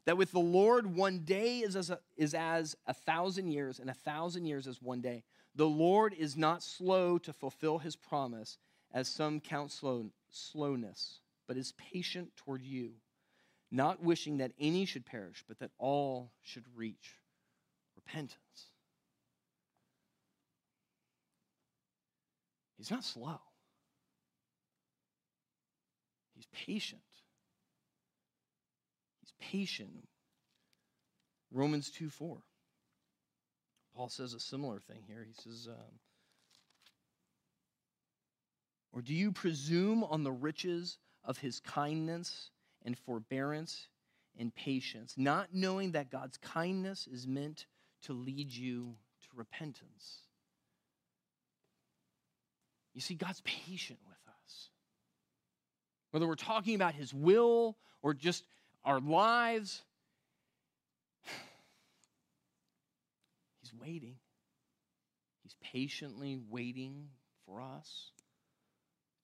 that 0.05 0.17
with 0.17 0.31
the 0.31 0.39
Lord, 0.39 0.95
one 0.95 1.19
day 1.19 1.59
is 1.59 1.75
as, 1.75 1.89
a, 1.89 1.99
is 2.15 2.33
as 2.33 2.75
a 2.85 2.93
thousand 2.93 3.47
years, 3.47 3.79
and 3.79 3.89
a 3.89 3.93
thousand 3.93 4.45
years 4.45 4.67
as 4.67 4.81
one 4.81 5.01
day. 5.01 5.23
The 5.55 5.67
Lord 5.67 6.13
is 6.13 6.35
not 6.35 6.63
slow 6.63 7.17
to 7.19 7.33
fulfill 7.33 7.79
his 7.79 7.95
promise, 7.95 8.57
as 8.91 9.07
some 9.07 9.39
count 9.39 9.71
slow, 9.71 10.11
slowness, 10.29 11.19
but 11.47 11.57
is 11.57 11.73
patient 11.73 12.35
toward 12.35 12.61
you, 12.61 12.93
not 13.71 14.03
wishing 14.03 14.37
that 14.37 14.51
any 14.59 14.85
should 14.85 15.05
perish, 15.05 15.43
but 15.47 15.59
that 15.59 15.71
all 15.77 16.31
should 16.41 16.65
reach 16.75 17.19
repentance. 17.95 18.71
He's 22.77 22.91
not 22.91 23.03
slow. 23.03 23.39
He's 26.35 26.47
patient 26.51 27.01
He's 29.23 29.33
patient. 29.39 30.07
Romans 31.51 31.89
2 31.91 32.09
4. 32.09 32.37
Paul 33.95 34.09
says 34.09 34.33
a 34.33 34.39
similar 34.39 34.79
thing 34.79 35.03
here. 35.07 35.25
He 35.25 35.33
says, 35.33 35.67
um, 35.69 35.99
Or 38.91 39.01
do 39.01 39.13
you 39.13 39.31
presume 39.31 40.03
on 40.03 40.23
the 40.23 40.31
riches 40.31 40.97
of 41.23 41.37
his 41.37 41.59
kindness 41.59 42.51
and 42.85 42.97
forbearance 42.97 43.87
and 44.37 44.53
patience, 44.53 45.15
not 45.17 45.49
knowing 45.53 45.91
that 45.91 46.11
God's 46.11 46.37
kindness 46.37 47.07
is 47.11 47.27
meant 47.27 47.65
to 48.03 48.13
lead 48.13 48.51
you 48.51 48.95
to 49.21 49.27
repentance? 49.35 50.19
You 52.93 53.01
see, 53.01 53.15
God's 53.15 53.41
patient 53.41 53.99
with 54.07 54.17
us. 54.27 54.69
Whether 56.11 56.27
we're 56.27 56.35
talking 56.35 56.75
about 56.75 56.93
his 56.93 57.13
will 57.13 57.77
or 58.03 58.13
just 58.13 58.43
our 58.85 58.99
lives. 58.99 59.81
Waiting. 63.79 64.15
He's 65.41 65.55
patiently 65.61 66.37
waiting 66.49 67.09
for 67.45 67.61
us 67.61 68.11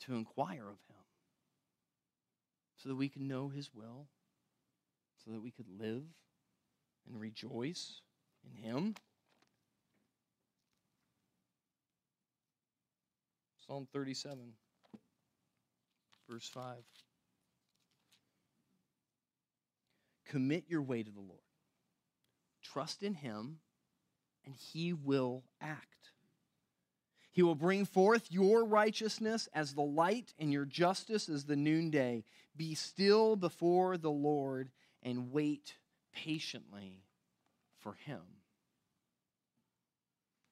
to 0.02 0.16
inquire 0.16 0.68
of 0.68 0.80
Him 0.88 1.04
so 2.76 2.90
that 2.90 2.96
we 2.96 3.10
can 3.10 3.28
know 3.28 3.50
His 3.50 3.70
will, 3.74 4.08
so 5.24 5.32
that 5.32 5.42
we 5.42 5.52
could 5.52 5.68
live 5.80 6.04
and 7.08 7.20
rejoice 7.20 8.02
in 8.46 8.64
Him. 8.64 8.96
Psalm 13.68 13.88
37, 13.94 14.54
verse 16.28 16.50
5. 16.50 16.78
Commit 20.28 20.66
your 20.68 20.82
way 20.82 21.04
to 21.04 21.12
the 21.12 21.20
Lord. 21.20 21.40
Trust 22.64 23.04
in 23.04 23.14
Him, 23.16 23.60
and 24.50 24.58
He 24.74 24.94
will 24.94 25.44
act. 25.62 25.86
He 27.32 27.44
will 27.44 27.54
bring 27.54 27.86
forth 27.86 28.32
your 28.32 28.66
righteousness 28.66 29.48
as 29.54 29.76
the 29.76 29.84
light 29.84 30.34
and 30.40 30.52
your 30.52 30.66
justice 30.66 31.30
as 31.30 31.46
the 31.46 31.56
noonday. 31.56 32.24
Be 32.58 32.74
still 32.74 33.36
before 33.36 33.96
the 33.98 34.10
Lord 34.10 34.72
and 35.04 35.32
wait 35.32 35.76
patiently 36.14 37.04
for 37.78 37.94
Him. 37.94 38.22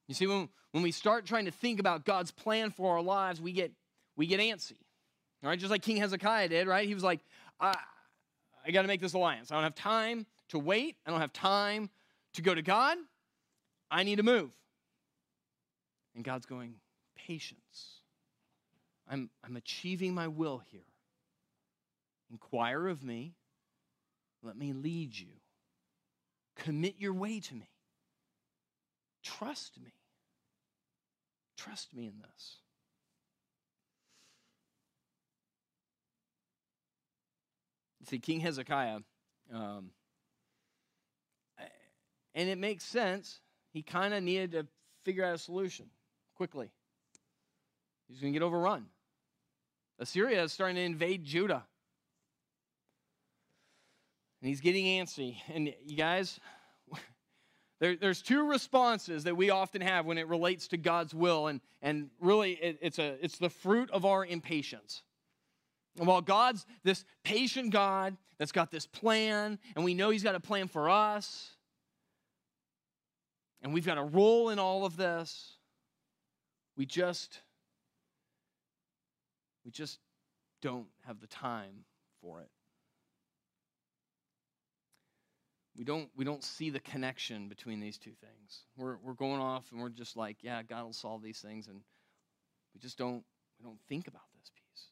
You 0.08 0.14
see, 0.14 0.28
when, 0.28 0.48
when 0.72 0.84
we 0.84 0.92
start 0.92 1.26
trying 1.26 1.46
to 1.46 1.52
think 1.52 1.80
about 1.80 2.06
God's 2.06 2.30
plan 2.30 2.70
for 2.70 2.94
our 2.94 3.02
lives, 3.02 3.42
we 3.42 3.52
get, 3.52 3.72
we 4.16 4.28
get 4.28 4.40
antsy. 4.40 4.78
All 5.44 5.50
right, 5.50 5.58
just 5.58 5.72
like 5.72 5.82
King 5.82 5.98
Hezekiah 5.98 6.50
did, 6.50 6.68
right? 6.68 6.88
He 6.88 6.94
was 6.94 7.04
like, 7.04 7.22
I, 7.60 7.74
I 8.64 8.70
got 8.70 8.84
to 8.84 8.88
make 8.88 9.02
this 9.02 9.14
alliance. 9.14 9.52
I 9.52 9.56
don't 9.56 9.64
have 9.64 9.76
time 9.76 10.28
to 10.50 10.60
wait. 10.60 10.98
I 11.06 11.10
don't 11.10 11.20
have 11.20 11.34
time 11.34 11.90
to 12.34 12.44
go 12.44 12.54
to 12.54 12.62
God. 12.62 12.98
I 13.90 14.04
need 14.04 14.18
to 14.18 14.24
move. 14.24 14.52
And 16.16 16.24
God's 16.24 16.46
going, 16.46 16.76
patience. 17.16 18.02
I'm, 19.10 19.30
I'm 19.44 19.56
achieving 19.56 20.14
my 20.14 20.28
will 20.28 20.62
here. 20.72 20.82
Inquire 22.32 22.88
of 22.88 23.04
me. 23.04 23.36
Let 24.44 24.58
me 24.58 24.74
lead 24.74 25.18
you. 25.18 25.28
Commit 26.56 26.96
your 26.98 27.14
way 27.14 27.40
to 27.40 27.56
me. 27.56 27.70
Trust 29.24 29.80
me. 29.84 29.94
Trust 31.58 31.94
me 31.94 32.06
in 32.06 32.14
this. 32.20 32.58
See, 38.10 38.20
King 38.20 38.40
Hezekiah, 38.40 39.00
um, 39.54 39.92
and 42.34 42.48
it 42.48 42.58
makes 42.58 42.86
sense. 42.86 43.42
He 43.78 43.84
kind 43.84 44.12
of 44.12 44.24
needed 44.24 44.54
to 44.54 44.66
figure 45.06 45.24
out 45.24 45.36
a 45.36 45.38
solution 45.38 45.86
quickly. 46.36 46.72
He's 48.08 48.20
going 48.20 48.34
to 48.34 48.40
get 48.40 48.44
overrun. 48.44 48.88
Assyria 50.00 50.42
is 50.42 50.52
starting 50.52 50.78
to 50.78 50.82
invade 50.82 51.24
Judah. 51.24 51.64
And 54.42 54.50
he's 54.50 54.62
getting 54.62 54.86
antsy. 54.86 55.38
And 55.54 55.72
you 55.86 55.96
guys, 55.96 56.40
there, 57.80 57.96
there's 57.96 58.24
two 58.24 58.50
responses 58.50 59.26
that 59.26 59.38
we 59.38 59.52
often 59.52 59.82
have 59.82 60.08
when 60.08 60.18
it 60.18 60.28
relates 60.28 60.68
to 60.70 60.78
God's 60.78 61.14
will. 61.14 61.46
And, 61.46 61.62
and 61.84 62.10
really, 62.20 62.54
it, 62.54 62.80
it's, 62.82 62.98
a, 62.98 63.24
it's 63.24 63.38
the 63.38 63.52
fruit 63.52 63.92
of 63.92 64.06
our 64.06 64.26
impatience. 64.26 65.04
And 66.00 66.08
while 66.08 66.22
God's 66.22 66.66
this 66.84 67.06
patient 67.24 67.70
God 67.72 68.18
that's 68.40 68.52
got 68.52 68.72
this 68.72 68.88
plan, 68.88 69.60
and 69.76 69.86
we 69.86 69.94
know 69.94 70.10
He's 70.10 70.24
got 70.24 70.34
a 70.34 70.40
plan 70.40 70.68
for 70.68 70.90
us, 70.90 71.52
and 73.62 73.74
we've 73.74 73.86
got 73.86 73.98
a 73.98 74.04
role 74.04 74.50
in 74.50 74.60
all 74.60 74.86
of 74.86 74.98
this, 74.98 75.58
we 76.76 76.86
just 76.86 77.42
we 79.66 79.72
just 79.72 80.00
don't 80.62 80.88
have 81.06 81.20
the 81.20 81.28
time 81.28 81.84
for 82.22 82.42
it. 82.42 82.50
We 85.78 85.84
don't, 85.84 86.10
we 86.16 86.26
don't 86.26 86.44
see 86.44 86.72
the 86.72 86.80
connection 86.80 87.48
between 87.50 87.80
these 87.80 88.00
two 88.00 88.14
things. 88.20 88.64
We're, 88.78 88.98
we're 89.04 89.14
going 89.14 89.40
off 89.40 89.66
and 89.72 89.80
we're 89.80 89.90
just 89.90 90.18
like, 90.18 90.38
yeah, 90.42 90.64
God 90.64 90.86
will 90.86 90.94
solve 90.94 91.22
these 91.22 91.40
things, 91.40 91.68
and 91.68 91.82
we 92.74 92.80
just 92.80 92.98
don't, 92.98 93.24
we 93.60 93.64
don't 93.64 93.80
think 93.88 94.08
about 94.08 94.24
this 94.40 94.50
piece. 94.50 94.88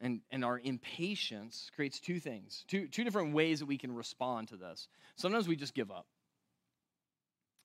And, 0.00 0.20
and 0.30 0.44
our 0.44 0.58
impatience 0.58 1.70
creates 1.74 2.00
two 2.00 2.20
things, 2.20 2.64
two, 2.68 2.86
two 2.86 3.02
different 3.02 3.32
ways 3.32 3.60
that 3.60 3.66
we 3.66 3.78
can 3.78 3.94
respond 3.94 4.48
to 4.48 4.56
this. 4.56 4.88
Sometimes 5.16 5.48
we 5.48 5.56
just 5.56 5.74
give 5.74 5.90
up. 5.90 6.06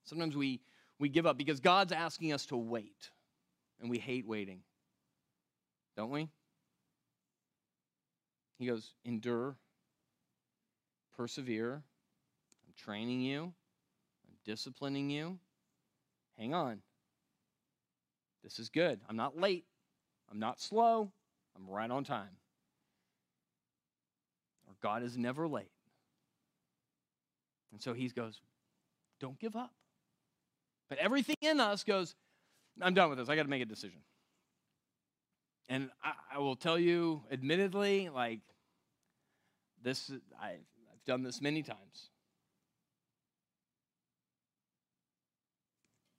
Sometimes 0.06 0.36
we, 0.38 0.62
we 0.98 1.10
give 1.10 1.26
up 1.26 1.38
because 1.38 1.60
God's 1.60 1.92
asking 1.92 2.32
us 2.32 2.46
to 2.48 2.56
wait 2.58 3.12
and 3.82 3.90
we 3.90 3.98
hate 3.98 4.26
waiting. 4.26 4.62
Don't 5.98 6.10
we? 6.10 6.30
He 8.60 8.68
goes, 8.68 8.94
endure, 9.04 9.58
persevere. 11.18 11.84
I'm 12.66 12.74
training 12.78 13.22
you, 13.22 13.44
I'm 13.44 14.36
disciplining 14.46 15.10
you. 15.10 15.38
Hang 16.38 16.54
on. 16.54 16.82
This 18.44 18.58
is 18.58 18.70
good. 18.70 19.02
I'm 19.10 19.18
not 19.18 19.38
late, 19.38 19.66
I'm 20.32 20.40
not 20.40 20.62
slow, 20.62 21.12
I'm 21.56 21.70
right 21.70 21.90
on 21.90 22.04
time. 22.04 22.38
Or 24.68 24.74
God 24.82 25.04
is 25.04 25.18
never 25.18 25.48
late. 25.48 25.72
And 27.72 27.82
so 27.82 27.94
he 27.94 28.08
goes, 28.10 28.42
Don't 29.20 29.40
give 29.40 29.56
up. 29.56 29.72
But 30.90 30.98
everything 30.98 31.38
in 31.42 31.60
us 31.60 31.84
goes, 31.84 32.16
I'm 32.82 32.94
done 32.94 33.10
with 33.10 33.18
this. 33.18 33.30
I 33.30 33.36
got 33.36 33.44
to 33.44 33.50
make 33.50 33.62
a 33.62 33.66
decision. 33.66 34.00
And 35.70 35.90
I, 36.04 36.36
I, 36.36 36.40
will 36.40 36.58
tell 36.58 36.78
you, 36.78 37.24
admittedly, 37.32 38.10
like 38.10 38.42
this, 39.82 40.12
I, 40.42 40.50
I've 40.50 41.06
done 41.06 41.24
this 41.24 41.42
many 41.42 41.64
times. 41.64 42.10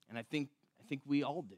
And 0.09 0.19
I 0.19 0.23
think, 0.23 0.49
I 0.81 0.89
think 0.89 1.03
we 1.07 1.23
all 1.23 1.43
do 1.43 1.57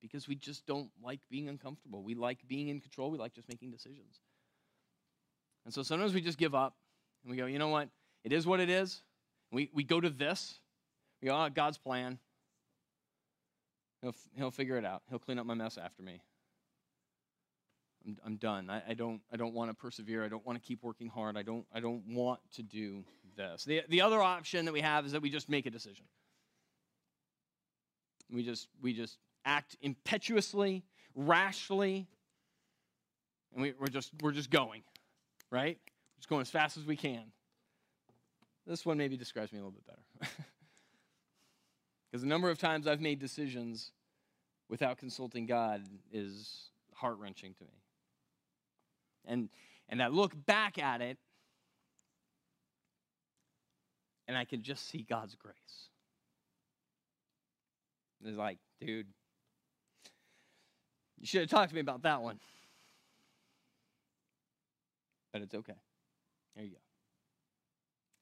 because 0.00 0.28
we 0.28 0.34
just 0.34 0.66
don't 0.66 0.90
like 1.02 1.20
being 1.30 1.48
uncomfortable. 1.48 2.02
We 2.02 2.14
like 2.14 2.38
being 2.46 2.68
in 2.68 2.80
control. 2.80 3.10
We 3.10 3.18
like 3.18 3.34
just 3.34 3.48
making 3.48 3.70
decisions. 3.70 4.20
And 5.64 5.74
so 5.74 5.82
sometimes 5.82 6.14
we 6.14 6.20
just 6.20 6.38
give 6.38 6.54
up 6.54 6.74
and 7.22 7.30
we 7.30 7.36
go, 7.36 7.46
you 7.46 7.58
know 7.58 7.68
what? 7.68 7.88
It 8.24 8.32
is 8.32 8.46
what 8.46 8.60
it 8.60 8.70
is. 8.70 9.02
We, 9.52 9.70
we 9.74 9.84
go 9.84 10.00
to 10.00 10.10
this. 10.10 10.60
We 11.20 11.28
go, 11.28 11.34
oh, 11.34 11.48
God's 11.50 11.78
plan. 11.78 12.18
He'll, 14.02 14.14
he'll 14.36 14.50
figure 14.50 14.76
it 14.76 14.84
out. 14.84 15.02
He'll 15.10 15.18
clean 15.18 15.38
up 15.38 15.46
my 15.46 15.54
mess 15.54 15.76
after 15.76 16.02
me. 16.02 16.20
I'm, 18.06 18.16
I'm 18.24 18.36
done. 18.36 18.70
I, 18.70 18.82
I, 18.90 18.94
don't, 18.94 19.20
I 19.32 19.36
don't 19.36 19.54
want 19.54 19.70
to 19.70 19.74
persevere. 19.74 20.24
I 20.24 20.28
don't 20.28 20.46
want 20.46 20.60
to 20.60 20.66
keep 20.66 20.82
working 20.82 21.08
hard. 21.08 21.36
I 21.36 21.42
don't, 21.42 21.66
I 21.74 21.80
don't 21.80 22.02
want 22.08 22.40
to 22.54 22.62
do 22.62 23.04
this. 23.36 23.64
The, 23.64 23.82
the 23.88 24.00
other 24.02 24.22
option 24.22 24.64
that 24.66 24.72
we 24.72 24.80
have 24.80 25.04
is 25.04 25.12
that 25.12 25.22
we 25.22 25.30
just 25.30 25.48
make 25.48 25.66
a 25.66 25.70
decision. 25.70 26.04
We 28.30 28.44
just, 28.44 28.68
we 28.80 28.92
just 28.92 29.18
act 29.44 29.76
impetuously, 29.80 30.84
rashly, 31.14 32.06
and 33.52 33.62
we, 33.62 33.74
we're, 33.78 33.86
just, 33.88 34.12
we're 34.20 34.32
just 34.32 34.50
going, 34.50 34.82
right? 35.50 35.78
Just 36.18 36.28
going 36.28 36.42
as 36.42 36.50
fast 36.50 36.76
as 36.76 36.84
we 36.84 36.96
can. 36.96 37.24
This 38.66 38.84
one 38.84 38.98
maybe 38.98 39.16
describes 39.16 39.52
me 39.52 39.58
a 39.58 39.62
little 39.62 39.72
bit 39.72 39.86
better. 39.86 40.32
Because 42.10 42.22
the 42.22 42.28
number 42.28 42.48
of 42.50 42.58
times 42.58 42.86
I've 42.86 43.00
made 43.00 43.18
decisions 43.18 43.92
without 44.68 44.98
consulting 44.98 45.46
God 45.46 45.82
is 46.12 46.70
heart 46.94 47.18
wrenching 47.18 47.54
to 47.54 47.64
me. 47.64 47.82
And, 49.26 49.48
and 49.88 50.02
I 50.02 50.08
look 50.08 50.32
back 50.46 50.78
at 50.78 51.02
it 51.02 51.18
and 54.26 54.36
I 54.36 54.44
can 54.44 54.62
just 54.62 54.88
see 54.88 55.02
God's 55.02 55.34
grace. 55.34 55.54
It's 58.24 58.36
like, 58.36 58.58
dude, 58.80 59.06
you 61.20 61.26
should 61.26 61.40
have 61.42 61.50
talked 61.50 61.70
to 61.70 61.74
me 61.74 61.80
about 61.80 62.02
that 62.02 62.22
one. 62.22 62.38
But 65.32 65.42
it's 65.42 65.54
okay. 65.54 65.74
There 66.54 66.64
you 66.64 66.70
go. 66.70 66.76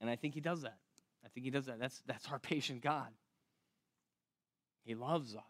And 0.01 0.11
I 0.11 0.17
think 0.17 0.35
he 0.35 0.41
does 0.41 0.63
that. 0.63 0.79
I 1.25 1.29
think 1.29 1.45
he 1.45 1.51
does 1.51 1.67
that. 1.67 1.79
That's, 1.79 2.03
that's 2.07 2.29
our 2.31 2.39
patient 2.39 2.83
God. 2.83 3.09
He 4.85 4.95
loves 4.95 5.35
us. 5.35 5.43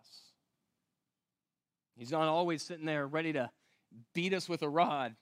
He's 1.96 2.10
not 2.10 2.28
always 2.28 2.62
sitting 2.62 2.86
there 2.86 3.06
ready 3.06 3.32
to 3.32 3.50
beat 4.14 4.34
us 4.34 4.48
with 4.48 4.62
a 4.62 4.68
rod. 4.68 5.14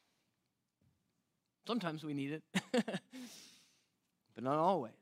Sometimes 1.66 2.04
we 2.04 2.14
need 2.14 2.32
it, 2.32 2.42
but 2.72 4.44
not 4.44 4.56
always. 4.56 4.92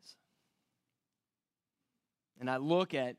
And 2.40 2.50
I 2.50 2.58
look 2.58 2.94
at 2.94 3.16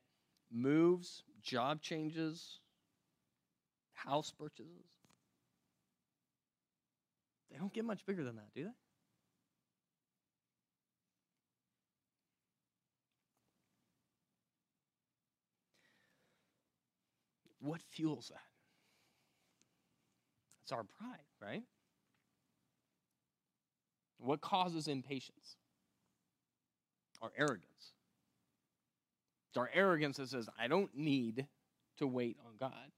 moves, 0.52 1.24
job 1.42 1.82
changes, 1.82 2.60
house 4.06 4.32
purchases. 4.38 4.68
They 7.52 7.58
don't 7.58 7.74
get 7.74 7.86
much 7.86 8.06
bigger 8.06 8.24
than 8.24 8.36
that, 8.38 8.54
do 8.56 8.64
they? 8.64 8.70
What 17.60 17.82
fuels 17.92 18.30
that? 18.30 18.42
It's 20.64 20.72
our 20.72 20.84
pride, 20.84 21.20
right? 21.42 21.64
What 24.18 24.42
causes 24.42 24.88
impatience? 24.88 25.58
Our 27.22 27.32
arrogance. 27.38 27.94
It's 29.50 29.58
our 29.58 29.70
arrogance 29.74 30.18
that 30.18 30.30
says, 30.30 30.50
I 30.60 30.68
don't 30.68 30.90
need 30.96 31.46
to 31.98 32.08
wait 32.08 32.38
on 32.46 32.54
God. 32.60 32.92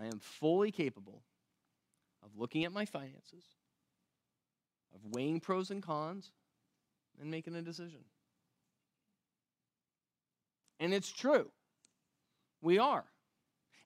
I 0.00 0.06
am 0.06 0.18
fully 0.20 0.70
capable 0.70 1.22
of 2.22 2.36
looking 2.36 2.64
at 2.64 2.72
my 2.72 2.84
finances, 2.84 3.44
of 4.94 5.00
weighing 5.14 5.40
pros 5.40 5.70
and 5.70 5.82
cons, 5.82 6.32
and 7.20 7.30
making 7.30 7.54
a 7.54 7.62
decision. 7.62 8.04
And 10.78 10.92
it's 10.92 11.10
true. 11.10 11.50
We 12.60 12.78
are. 12.78 13.04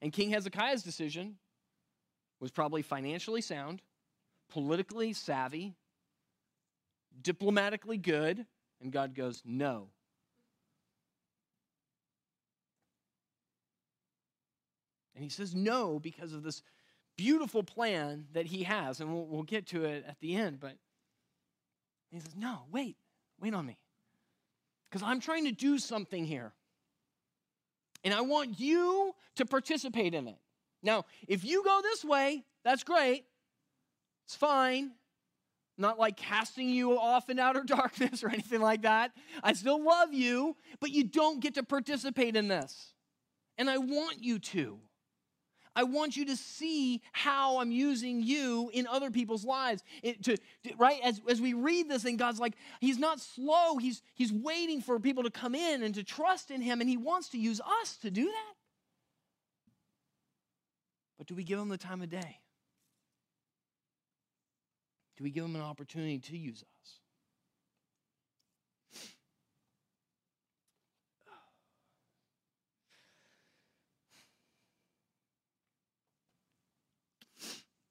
And 0.02 0.12
King 0.12 0.30
Hezekiah's 0.30 0.82
decision 0.82 1.36
was 2.40 2.50
probably 2.50 2.82
financially 2.82 3.42
sound, 3.42 3.82
politically 4.48 5.12
savvy, 5.12 5.76
diplomatically 7.22 7.98
good, 7.98 8.46
and 8.80 8.90
God 8.92 9.14
goes, 9.14 9.42
No. 9.44 9.88
And 15.20 15.24
he 15.26 15.28
says 15.28 15.54
no 15.54 15.98
because 15.98 16.32
of 16.32 16.42
this 16.42 16.62
beautiful 17.18 17.62
plan 17.62 18.24
that 18.32 18.46
he 18.46 18.62
has, 18.62 19.00
and 19.00 19.12
we'll, 19.12 19.26
we'll 19.26 19.42
get 19.42 19.66
to 19.66 19.84
it 19.84 20.02
at 20.08 20.18
the 20.20 20.34
end, 20.34 20.60
but 20.60 20.72
he 22.10 22.18
says, 22.18 22.34
No, 22.34 22.60
wait, 22.72 22.96
wait 23.38 23.52
on 23.52 23.66
me. 23.66 23.78
Because 24.88 25.06
I'm 25.06 25.20
trying 25.20 25.44
to 25.44 25.52
do 25.52 25.78
something 25.78 26.24
here. 26.24 26.54
And 28.02 28.14
I 28.14 28.22
want 28.22 28.58
you 28.58 29.14
to 29.36 29.44
participate 29.44 30.14
in 30.14 30.26
it. 30.26 30.38
Now, 30.82 31.04
if 31.28 31.44
you 31.44 31.62
go 31.64 31.80
this 31.82 32.02
way, 32.02 32.42
that's 32.64 32.82
great. 32.82 33.26
It's 34.24 34.36
fine. 34.36 34.92
Not 35.76 35.98
like 35.98 36.16
casting 36.16 36.70
you 36.70 36.98
off 36.98 37.28
in 37.28 37.38
outer 37.38 37.62
darkness 37.66 38.24
or 38.24 38.30
anything 38.30 38.62
like 38.62 38.82
that. 38.82 39.12
I 39.42 39.52
still 39.52 39.84
love 39.84 40.14
you, 40.14 40.56
but 40.80 40.92
you 40.92 41.04
don't 41.04 41.40
get 41.40 41.56
to 41.56 41.62
participate 41.62 42.36
in 42.36 42.48
this. 42.48 42.94
And 43.58 43.68
I 43.68 43.76
want 43.76 44.24
you 44.24 44.38
to. 44.38 44.78
I 45.76 45.84
want 45.84 46.16
you 46.16 46.26
to 46.26 46.36
see 46.36 47.00
how 47.12 47.58
I'm 47.58 47.70
using 47.70 48.22
you 48.22 48.70
in 48.72 48.86
other 48.86 49.10
people's 49.10 49.44
lives. 49.44 49.82
It, 50.02 50.22
to, 50.24 50.36
to, 50.36 50.74
right? 50.76 51.00
As, 51.02 51.20
as 51.28 51.40
we 51.40 51.52
read 51.52 51.88
this, 51.88 52.04
and 52.04 52.18
God's 52.18 52.40
like, 52.40 52.54
He's 52.80 52.98
not 52.98 53.20
slow. 53.20 53.78
He's, 53.78 54.02
he's 54.14 54.32
waiting 54.32 54.80
for 54.80 54.98
people 54.98 55.22
to 55.22 55.30
come 55.30 55.54
in 55.54 55.82
and 55.82 55.94
to 55.94 56.02
trust 56.02 56.50
in 56.50 56.60
Him, 56.60 56.80
and 56.80 56.90
He 56.90 56.96
wants 56.96 57.28
to 57.30 57.38
use 57.38 57.60
us 57.82 57.96
to 57.98 58.10
do 58.10 58.24
that. 58.24 58.54
But 61.18 61.26
do 61.26 61.34
we 61.34 61.44
give 61.44 61.58
Him 61.58 61.68
the 61.68 61.78
time 61.78 62.02
of 62.02 62.10
day? 62.10 62.40
Do 65.20 65.24
we 65.24 65.30
give 65.30 65.44
him 65.44 65.54
an 65.54 65.60
opportunity 65.60 66.18
to 66.18 66.38
use 66.38 66.64
us? 66.82 66.99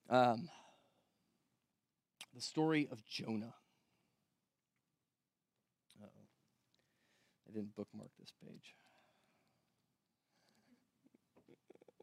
Um, 0.10 0.50
the 2.34 2.42
story 2.42 2.88
of 2.92 3.06
Jonah. 3.06 3.54
oh 6.02 6.08
I 7.48 7.52
didn't 7.54 7.76
bookmark 7.76 8.10
this 8.20 8.34
page. 8.44 8.74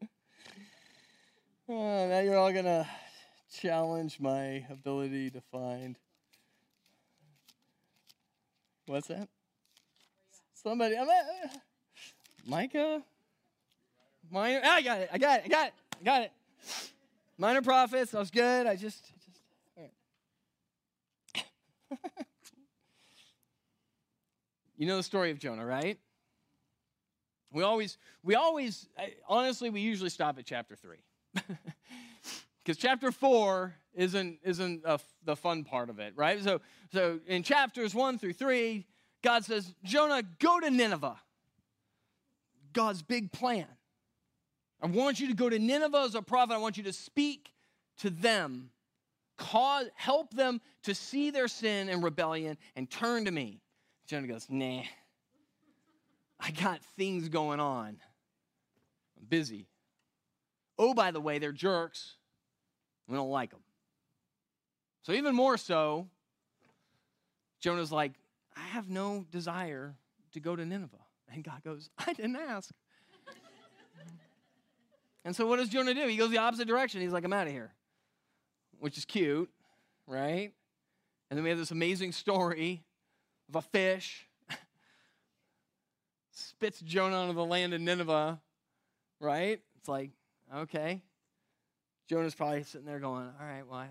oh, 1.69 2.07
now 2.07 2.19
you're 2.19 2.37
all 2.37 2.53
going 2.53 2.65
to 2.65 2.87
challenge 3.53 4.21
my 4.21 4.65
ability 4.69 5.31
to 5.31 5.41
find. 5.51 5.97
What's 8.85 9.07
that? 9.07 9.27
Somebody, 10.53 10.95
I'm 10.97 11.09
at, 11.09 11.61
Micah? 12.45 13.03
Minor, 14.31 14.61
I 14.63 14.81
got 14.81 14.99
it, 14.99 15.09
I 15.11 15.17
got 15.17 15.39
it, 15.39 15.45
I 15.45 15.47
got 15.49 15.67
it, 15.67 15.73
I 15.99 16.03
got 16.03 16.21
it. 16.21 16.31
Minor 17.37 17.61
prophets, 17.61 18.11
that 18.11 18.19
was 18.19 18.31
good. 18.31 18.65
I 18.67 18.75
just, 18.75 19.11
just 19.23 19.39
you 24.77 24.87
know 24.87 24.97
the 24.97 25.03
story 25.03 25.31
of 25.31 25.39
Jonah, 25.39 25.65
right? 25.65 25.97
We 27.51 27.63
always, 27.63 27.97
we 28.23 28.35
always, 28.35 28.87
honestly, 29.27 29.69
we 29.69 29.81
usually 29.81 30.09
stop 30.09 30.37
at 30.37 30.45
chapter 30.45 30.75
three. 30.75 31.03
Because 32.67 32.81
chapter 32.81 33.13
four 33.13 33.75
isn't, 33.93 34.39
isn't 34.43 34.83
the 35.23 35.35
fun 35.37 35.63
part 35.63 35.89
of 35.89 35.99
it, 35.99 36.11
right? 36.17 36.43
So, 36.43 36.59
so 36.91 37.21
in 37.25 37.41
chapters 37.41 37.95
one 37.95 38.19
through 38.19 38.33
three, 38.33 38.85
God 39.23 39.45
says, 39.45 39.73
Jonah, 39.85 40.21
go 40.39 40.59
to 40.59 40.69
Nineveh. 40.69 41.15
God's 42.73 43.01
big 43.01 43.31
plan. 43.31 43.67
I 44.81 44.87
want 44.87 45.19
you 45.19 45.27
to 45.27 45.33
go 45.33 45.49
to 45.49 45.57
Nineveh 45.57 46.03
as 46.05 46.15
a 46.15 46.21
prophet. 46.21 46.53
I 46.53 46.57
want 46.57 46.77
you 46.77 46.83
to 46.83 46.93
speak 46.93 47.51
to 47.99 48.09
them, 48.09 48.69
cause, 49.37 49.87
help 49.95 50.33
them 50.33 50.61
to 50.83 50.93
see 50.93 51.31
their 51.31 51.47
sin 51.47 51.89
and 51.89 52.03
rebellion 52.03 52.57
and 52.75 52.89
turn 52.89 53.25
to 53.25 53.31
me. 53.31 53.59
Jonah 54.05 54.27
goes, 54.27 54.45
Nah, 54.49 54.83
I 56.39 56.51
got 56.51 56.81
things 56.95 57.29
going 57.29 57.59
on. 57.59 57.97
I'm 59.19 59.25
busy. 59.27 59.67
Oh, 60.77 60.93
by 60.93 61.11
the 61.11 61.19
way, 61.19 61.39
they're 61.39 61.51
jerks. 61.51 62.15
We 63.07 63.15
don't 63.15 63.31
like 63.31 63.49
them. 63.49 63.61
So, 65.01 65.13
even 65.13 65.33
more 65.33 65.57
so, 65.57 66.07
Jonah's 67.59 67.91
like, 67.91 68.13
I 68.55 68.61
have 68.61 68.89
no 68.89 69.25
desire 69.31 69.95
to 70.33 70.39
go 70.39 70.55
to 70.55 70.65
Nineveh. 70.65 70.97
And 71.33 71.43
God 71.43 71.63
goes, 71.63 71.89
I 71.97 72.13
didn't 72.13 72.35
ask. 72.35 72.71
And 75.27 75.35
so 75.35 75.45
what 75.45 75.57
does 75.57 75.67
Jonah 75.67 75.93
do? 75.93 76.07
He 76.07 76.15
goes 76.15 76.29
the 76.29 76.37
opposite 76.37 76.69
direction. 76.69 77.01
He's 77.01 77.11
like, 77.11 77.25
I'm 77.25 77.33
out 77.33 77.47
of 77.47 77.53
here, 77.53 77.73
which 78.79 78.97
is 78.97 79.03
cute, 79.03 79.51
right? 80.07 80.53
And 81.29 81.37
then 81.37 81.43
we 81.43 81.49
have 81.49 81.59
this 81.59 81.71
amazing 81.71 82.13
story 82.13 82.85
of 83.49 83.57
a 83.57 83.61
fish 83.61 84.25
spits 86.31 86.79
Jonah 86.79 87.17
onto 87.17 87.33
the 87.33 87.43
land 87.43 87.73
of 87.73 87.81
Nineveh, 87.81 88.39
right? 89.19 89.59
It's 89.77 89.89
like, 89.89 90.11
okay. 90.55 91.01
Jonah's 92.07 92.33
probably 92.33 92.63
sitting 92.63 92.87
there 92.87 93.01
going, 93.01 93.25
all 93.25 93.45
right, 93.45 93.67
well, 93.67 93.79
I, 93.79 93.89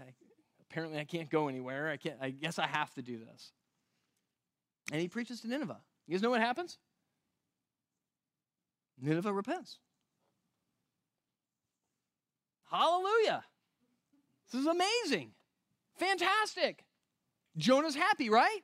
apparently 0.71 0.99
I 0.99 1.05
can't 1.05 1.29
go 1.29 1.49
anywhere. 1.49 1.91
I, 1.91 1.99
can't, 1.99 2.17
I 2.19 2.31
guess 2.31 2.59
I 2.59 2.67
have 2.67 2.95
to 2.95 3.03
do 3.03 3.19
this. 3.19 3.53
And 4.91 5.03
he 5.03 5.09
preaches 5.09 5.43
to 5.43 5.49
Nineveh. 5.49 5.83
You 6.07 6.15
guys 6.15 6.23
know 6.23 6.31
what 6.31 6.41
happens? 6.41 6.79
Nineveh 8.99 9.35
repents. 9.35 9.81
Hallelujah. 12.71 13.45
This 14.51 14.61
is 14.61 14.67
amazing. 14.67 15.33
Fantastic. 15.99 16.85
Jonah's 17.57 17.95
happy, 17.95 18.29
right? 18.29 18.61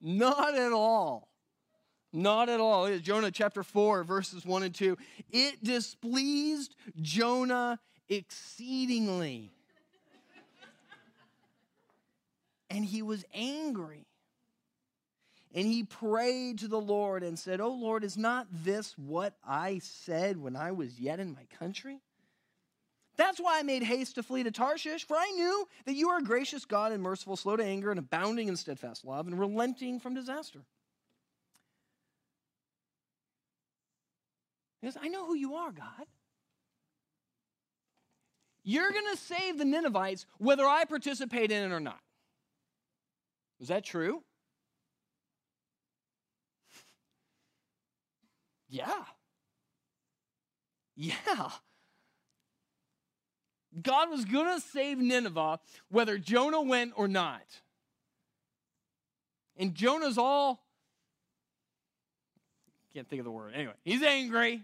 Not 0.00 0.56
at 0.56 0.72
all. 0.72 1.28
Not 2.12 2.48
at 2.48 2.60
all. 2.60 2.96
Jonah 2.98 3.30
chapter 3.30 3.62
4, 3.62 4.04
verses 4.04 4.44
1 4.44 4.62
and 4.62 4.74
2. 4.74 4.96
It 5.30 5.62
displeased 5.62 6.74
Jonah 7.00 7.78
exceedingly. 8.08 9.52
and 12.68 12.84
he 12.84 13.02
was 13.02 13.24
angry. 13.34 14.06
And 15.52 15.66
he 15.66 15.82
prayed 15.82 16.60
to 16.60 16.68
the 16.68 16.80
Lord 16.80 17.22
and 17.22 17.38
said, 17.38 17.60
Oh 17.60 17.72
Lord, 17.72 18.04
is 18.04 18.16
not 18.16 18.46
this 18.50 18.96
what 18.96 19.34
I 19.44 19.80
said 19.82 20.36
when 20.36 20.54
I 20.54 20.70
was 20.70 21.00
yet 21.00 21.18
in 21.18 21.32
my 21.32 21.44
country? 21.58 22.00
That's 23.16 23.40
why 23.40 23.58
I 23.58 23.62
made 23.62 23.82
haste 23.82 24.14
to 24.14 24.22
flee 24.22 24.44
to 24.44 24.50
Tarshish, 24.50 25.06
for 25.06 25.16
I 25.16 25.30
knew 25.32 25.68
that 25.84 25.94
you 25.94 26.08
are 26.08 26.18
a 26.18 26.22
gracious 26.22 26.64
God 26.64 26.92
and 26.92 27.02
merciful, 27.02 27.36
slow 27.36 27.56
to 27.56 27.64
anger, 27.64 27.90
and 27.90 27.98
abounding 27.98 28.48
in 28.48 28.56
steadfast 28.56 29.04
love, 29.04 29.26
and 29.26 29.38
relenting 29.38 30.00
from 30.00 30.14
disaster. 30.14 30.60
He 34.80 34.86
goes, 34.86 34.96
I 35.02 35.08
know 35.08 35.26
who 35.26 35.34
you 35.34 35.54
are, 35.56 35.72
God. 35.72 36.06
You're 38.62 38.92
going 38.92 39.10
to 39.12 39.18
save 39.18 39.58
the 39.58 39.64
Ninevites 39.64 40.26
whether 40.38 40.64
I 40.64 40.84
participate 40.84 41.50
in 41.50 41.70
it 41.70 41.74
or 41.74 41.80
not. 41.80 42.00
Is 43.58 43.68
that 43.68 43.84
true? 43.84 44.22
Yeah. 48.70 49.04
Yeah. 50.96 51.50
God 53.82 54.10
was 54.10 54.24
going 54.24 54.46
to 54.58 54.66
save 54.66 54.98
Nineveh 54.98 55.58
whether 55.90 56.16
Jonah 56.18 56.62
went 56.62 56.92
or 56.96 57.08
not. 57.08 57.42
And 59.56 59.74
Jonah's 59.74 60.16
all, 60.16 60.62
can't 62.94 63.08
think 63.08 63.20
of 63.20 63.24
the 63.24 63.30
word. 63.30 63.54
Anyway, 63.54 63.74
he's 63.84 64.02
angry. 64.02 64.62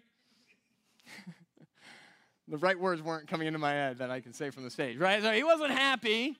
the 2.48 2.56
right 2.56 2.78
words 2.78 3.02
weren't 3.02 3.28
coming 3.28 3.46
into 3.46 3.58
my 3.58 3.72
head 3.72 3.98
that 3.98 4.10
I 4.10 4.20
can 4.20 4.32
say 4.32 4.50
from 4.50 4.64
the 4.64 4.70
stage, 4.70 4.98
right? 4.98 5.22
So 5.22 5.32
he 5.32 5.44
wasn't 5.44 5.70
happy. 5.70 6.36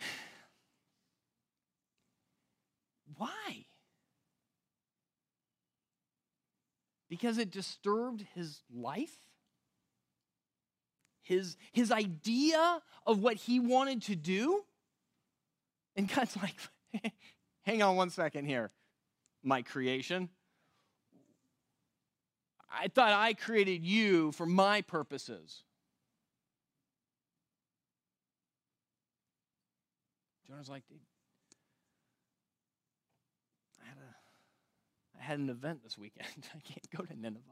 Why? 3.16 3.64
Because 7.08 7.38
it 7.38 7.50
disturbed 7.50 8.24
his 8.34 8.62
life, 8.74 9.16
his, 11.22 11.56
his 11.72 11.90
idea 11.90 12.82
of 13.06 13.20
what 13.20 13.36
he 13.36 13.60
wanted 13.60 14.02
to 14.02 14.16
do. 14.16 14.64
And 15.96 16.12
God's 16.12 16.36
like, 16.36 16.56
hang 17.62 17.82
on 17.82 17.96
one 17.96 18.10
second 18.10 18.46
here, 18.46 18.70
my 19.42 19.62
creation. 19.62 20.28
I 22.70 22.88
thought 22.88 23.12
I 23.12 23.32
created 23.32 23.84
you 23.84 24.32
for 24.32 24.46
my 24.46 24.82
purposes. 24.82 25.62
Jonah's 30.46 30.68
like, 30.68 30.86
dude, 30.88 30.98
I 35.18 35.24
had 35.24 35.38
an 35.38 35.50
event 35.50 35.82
this 35.82 35.98
weekend. 35.98 36.28
I 36.54 36.60
can't 36.60 36.90
go 36.96 37.04
to 37.04 37.18
Nineveh. 37.18 37.42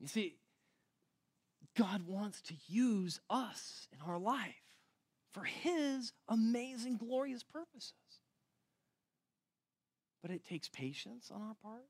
You 0.00 0.08
see, 0.08 0.36
God 1.76 2.02
wants 2.06 2.42
to 2.42 2.54
use 2.66 3.20
us 3.30 3.88
in 3.92 3.98
our 4.06 4.18
life 4.18 4.54
for 5.30 5.44
His 5.44 6.12
amazing, 6.28 6.96
glorious 6.96 7.42
purposes. 7.42 7.92
But 10.20 10.30
it 10.30 10.44
takes 10.44 10.68
patience 10.68 11.30
on 11.32 11.40
our 11.42 11.54
part. 11.62 11.86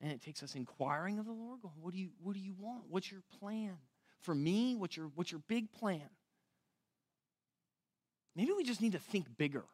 And 0.00 0.12
it 0.12 0.22
takes 0.22 0.42
us 0.42 0.54
inquiring 0.54 1.18
of 1.18 1.26
the 1.26 1.32
Lord, 1.32 1.60
going, 1.60 1.74
what 1.80 1.92
do 1.92 1.98
you, 1.98 2.10
what 2.22 2.34
do 2.34 2.40
you 2.40 2.54
want? 2.56 2.84
What's 2.88 3.10
your 3.10 3.22
plan? 3.40 3.76
For 4.20 4.34
me, 4.34 4.76
what's 4.76 4.96
your, 4.96 5.10
what's 5.14 5.32
your 5.32 5.42
big 5.48 5.72
plan? 5.72 6.08
Maybe 8.36 8.52
we 8.56 8.62
just 8.62 8.80
need 8.80 8.92
to 8.92 9.00
think 9.00 9.26
bigger. 9.36 9.64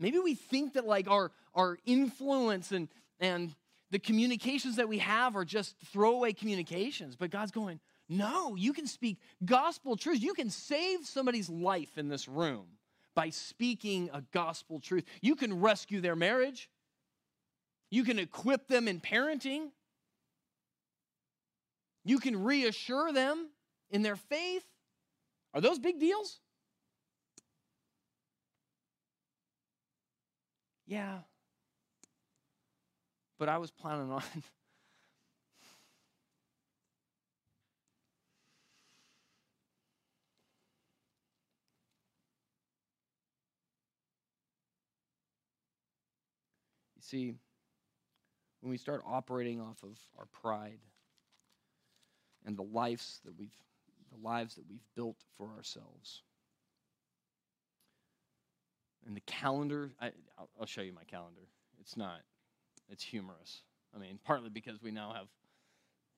Maybe 0.00 0.18
we 0.18 0.34
think 0.34 0.74
that 0.74 0.86
like 0.86 1.08
our, 1.08 1.30
our 1.54 1.78
influence 1.84 2.72
and, 2.72 2.88
and 3.20 3.54
the 3.90 3.98
communications 3.98 4.76
that 4.76 4.88
we 4.88 4.98
have 4.98 5.36
are 5.36 5.44
just 5.44 5.76
throwaway 5.92 6.32
communications, 6.32 7.16
but 7.16 7.30
God's 7.30 7.52
going, 7.52 7.80
no, 8.08 8.54
you 8.56 8.72
can 8.72 8.86
speak 8.86 9.18
gospel 9.44 9.96
truth. 9.96 10.22
You 10.22 10.34
can 10.34 10.50
save 10.50 11.06
somebody's 11.06 11.48
life 11.48 11.96
in 11.96 12.08
this 12.08 12.28
room 12.28 12.66
by 13.14 13.30
speaking 13.30 14.10
a 14.12 14.22
gospel 14.32 14.80
truth. 14.80 15.04
You 15.22 15.36
can 15.36 15.60
rescue 15.60 16.00
their 16.00 16.16
marriage. 16.16 16.68
You 17.90 18.04
can 18.04 18.18
equip 18.18 18.66
them 18.66 18.88
in 18.88 19.00
parenting. 19.00 19.70
You 22.04 22.18
can 22.18 22.42
reassure 22.42 23.12
them 23.12 23.48
in 23.90 24.02
their 24.02 24.16
faith. 24.16 24.64
Are 25.54 25.60
those 25.60 25.78
big 25.78 26.00
deals? 26.00 26.40
Yeah. 30.86 31.18
But 33.38 33.48
I 33.48 33.58
was 33.58 33.70
planning 33.70 34.10
on 34.10 34.22
you 34.34 34.42
see, 47.00 47.34
when 48.60 48.70
we 48.70 48.78
start 48.78 49.02
operating 49.06 49.60
off 49.60 49.82
of 49.82 49.98
our 50.18 50.26
pride 50.26 50.78
and 52.46 52.56
the 52.56 52.62
lives 52.62 53.20
that 53.24 53.38
we've 53.38 53.56
the 54.12 54.26
lives 54.26 54.54
that 54.54 54.64
we've 54.68 54.86
built 54.94 55.16
for 55.36 55.48
ourselves. 55.56 56.22
And 59.06 59.14
the 59.14 59.20
calendar, 59.20 59.90
I, 60.00 60.12
will 60.58 60.66
show 60.66 60.80
you 60.82 60.92
my 60.92 61.04
calendar. 61.04 61.42
It's 61.80 61.96
not, 61.96 62.20
it's 62.88 63.04
humorous. 63.04 63.62
I 63.94 63.98
mean, 63.98 64.18
partly 64.24 64.50
because 64.50 64.80
we 64.82 64.90
now 64.90 65.12
have 65.12 65.26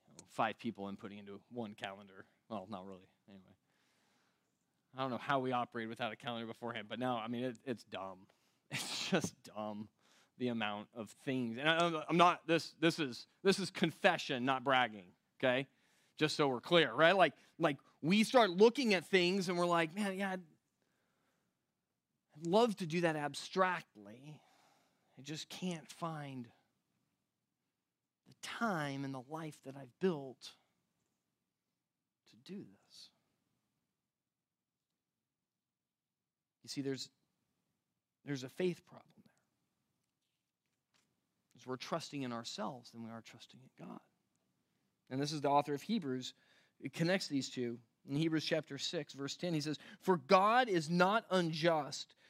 you 0.09 0.15
know, 0.17 0.25
five 0.31 0.59
people 0.59 0.85
inputting 0.85 1.19
into 1.19 1.41
one 1.53 1.75
calendar. 1.75 2.25
Well, 2.49 2.67
not 2.71 2.87
really, 2.87 3.09
anyway. 3.29 3.43
I 4.97 5.03
don't 5.03 5.11
know 5.11 5.19
how 5.19 5.41
we 5.41 5.53
operated 5.53 5.91
without 5.91 6.13
a 6.13 6.17
calendar 6.17 6.47
beforehand, 6.47 6.87
but 6.89 6.99
now, 6.99 7.21
I 7.23 7.29
mean, 7.29 7.45
it, 7.45 7.57
it's 7.65 7.85
dumb. 7.85 8.19
It's 8.73 9.09
just 9.11 9.35
dumb 9.45 9.89
the 10.39 10.49
amount 10.49 10.89
of 10.95 11.11
things. 11.25 11.59
And 11.59 11.69
I, 11.69 12.03
am 12.09 12.17
not 12.17 12.47
this 12.47 12.75
this 12.81 12.99
is 12.99 13.27
this 13.43 13.59
is 13.59 13.71
confession, 13.71 14.45
not 14.45 14.65
bragging, 14.65 15.07
okay? 15.39 15.67
Just 16.19 16.37
so 16.37 16.49
we're 16.49 16.61
clear, 16.61 16.93
right? 16.93 17.17
Like 17.17 17.35
like 17.59 17.77
we 18.03 18.25
start 18.25 18.51
looking 18.51 18.95
at 18.95 19.07
things 19.07 19.49
and 19.49 19.57
we're 19.57 19.67
like, 19.67 19.95
man, 19.95 20.19
yeah, 20.19 20.37
I'd, 22.39 22.47
love 22.47 22.77
to 22.77 22.87
do 22.87 23.03
that 23.03 23.17
abstractly. 23.17 24.41
I 25.19 25.23
just 25.23 25.49
can't 25.49 25.91
find 25.93 26.47
the 28.27 28.35
time 28.43 29.05
and 29.05 29.15
the 29.15 29.23
life 29.31 29.59
that 29.65 29.77
I've 29.77 29.99
built 30.01 30.51
to 32.31 32.53
do 32.53 32.59
this. 32.59 33.09
You 36.63 36.69
see, 36.69 36.81
there's 36.83 37.09
there's 38.27 38.43
a 38.43 38.49
faith 38.49 38.85
problem 38.87 39.05
there. 39.17 39.33
Because 41.53 41.67
we're 41.67 41.77
trusting 41.77 42.23
in 42.23 42.33
ourselves 42.33 42.91
than 42.91 43.05
we 43.05 43.11
are 43.11 43.23
trusting 43.25 43.61
in 43.61 43.87
God. 43.87 44.01
And 45.09 45.21
this 45.21 45.33
is 45.33 45.41
the 45.41 45.49
author 45.49 45.75
of 45.75 45.83
Hebrews. 45.83 46.35
It 46.81 46.93
connects 46.93 47.29
these 47.29 47.49
two. 47.49 47.79
In 48.09 48.17
Hebrews 48.17 48.45
chapter 48.45 48.79
6, 48.79 49.13
verse 49.15 49.37
10, 49.37 49.55
he 49.55 49.61
says, 49.61 49.79
For 50.01 50.17
God 50.17 50.69
is 50.69 50.91
not 50.91 51.25
unjust 51.31 52.15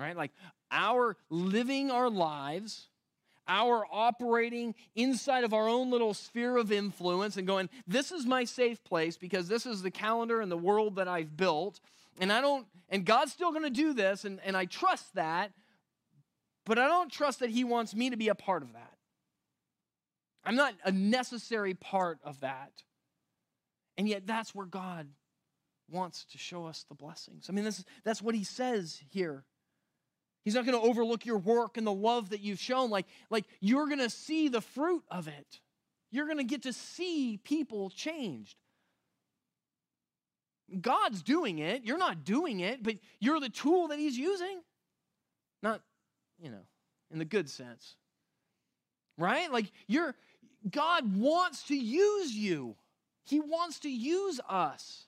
Right? 0.00 0.16
Like 0.16 0.32
our 0.70 1.16
living 1.28 1.90
our 1.90 2.08
lives, 2.08 2.88
our 3.46 3.84
operating 3.90 4.74
inside 4.94 5.44
of 5.44 5.52
our 5.52 5.68
own 5.68 5.90
little 5.90 6.14
sphere 6.14 6.56
of 6.56 6.72
influence 6.72 7.36
and 7.36 7.46
going, 7.46 7.68
this 7.86 8.10
is 8.12 8.24
my 8.24 8.44
safe 8.44 8.82
place 8.84 9.16
because 9.16 9.48
this 9.48 9.66
is 9.66 9.82
the 9.82 9.90
calendar 9.90 10.40
and 10.40 10.50
the 10.50 10.56
world 10.56 10.96
that 10.96 11.08
I've 11.08 11.36
built. 11.36 11.80
And 12.18 12.32
I 12.32 12.40
don't, 12.40 12.66
and 12.88 13.04
God's 13.04 13.32
still 13.32 13.50
going 13.50 13.64
to 13.64 13.70
do 13.70 13.92
this, 13.92 14.24
and, 14.24 14.40
and 14.44 14.56
I 14.56 14.66
trust 14.66 15.14
that, 15.14 15.52
but 16.64 16.78
I 16.78 16.86
don't 16.86 17.10
trust 17.10 17.40
that 17.40 17.50
He 17.50 17.64
wants 17.64 17.94
me 17.94 18.10
to 18.10 18.16
be 18.16 18.28
a 18.28 18.34
part 18.34 18.62
of 18.62 18.72
that. 18.74 18.94
I'm 20.44 20.56
not 20.56 20.74
a 20.84 20.92
necessary 20.92 21.74
part 21.74 22.18
of 22.24 22.40
that. 22.40 22.72
And 23.98 24.08
yet, 24.08 24.26
that's 24.26 24.54
where 24.54 24.66
God 24.66 25.08
wants 25.90 26.24
to 26.32 26.38
show 26.38 26.66
us 26.66 26.84
the 26.88 26.94
blessings. 26.94 27.46
I 27.48 27.52
mean, 27.52 27.64
this, 27.64 27.84
that's 28.04 28.22
what 28.22 28.34
He 28.34 28.44
says 28.44 29.00
here. 29.10 29.44
He's 30.44 30.54
not 30.54 30.64
going 30.64 30.80
to 30.80 30.86
overlook 30.86 31.26
your 31.26 31.38
work 31.38 31.76
and 31.76 31.86
the 31.86 31.92
love 31.92 32.30
that 32.30 32.40
you've 32.40 32.58
shown. 32.58 32.90
Like, 32.90 33.06
like 33.28 33.44
you're 33.60 33.86
going 33.86 33.98
to 33.98 34.10
see 34.10 34.48
the 34.48 34.60
fruit 34.60 35.02
of 35.10 35.28
it. 35.28 35.60
You're 36.10 36.26
going 36.26 36.38
to 36.38 36.44
get 36.44 36.62
to 36.62 36.72
see 36.72 37.38
people 37.44 37.90
changed. 37.90 38.56
God's 40.80 41.22
doing 41.22 41.58
it. 41.58 41.84
You're 41.84 41.98
not 41.98 42.24
doing 42.24 42.60
it, 42.60 42.82
but 42.82 42.96
you're 43.18 43.40
the 43.40 43.48
tool 43.48 43.88
that 43.88 43.98
He's 43.98 44.16
using. 44.16 44.60
Not 45.62 45.82
you 46.40 46.50
know, 46.50 46.62
in 47.10 47.18
the 47.18 47.24
good 47.24 47.48
sense. 47.48 47.96
Right? 49.18 49.52
Like 49.52 49.70
you're 49.86 50.14
God 50.68 51.16
wants 51.16 51.64
to 51.64 51.76
use 51.76 52.32
you. 52.32 52.76
He 53.24 53.40
wants 53.40 53.80
to 53.80 53.90
use 53.90 54.40
us. 54.48 55.06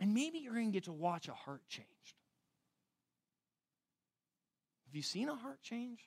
And 0.00 0.12
maybe 0.12 0.38
you're 0.38 0.52
going 0.52 0.66
to 0.66 0.72
get 0.72 0.84
to 0.84 0.92
watch 0.92 1.28
a 1.28 1.32
heart 1.32 1.62
changed. 1.68 1.90
Have 4.86 4.94
you 4.94 5.02
seen 5.02 5.28
a 5.28 5.34
heart 5.34 5.62
change? 5.62 6.00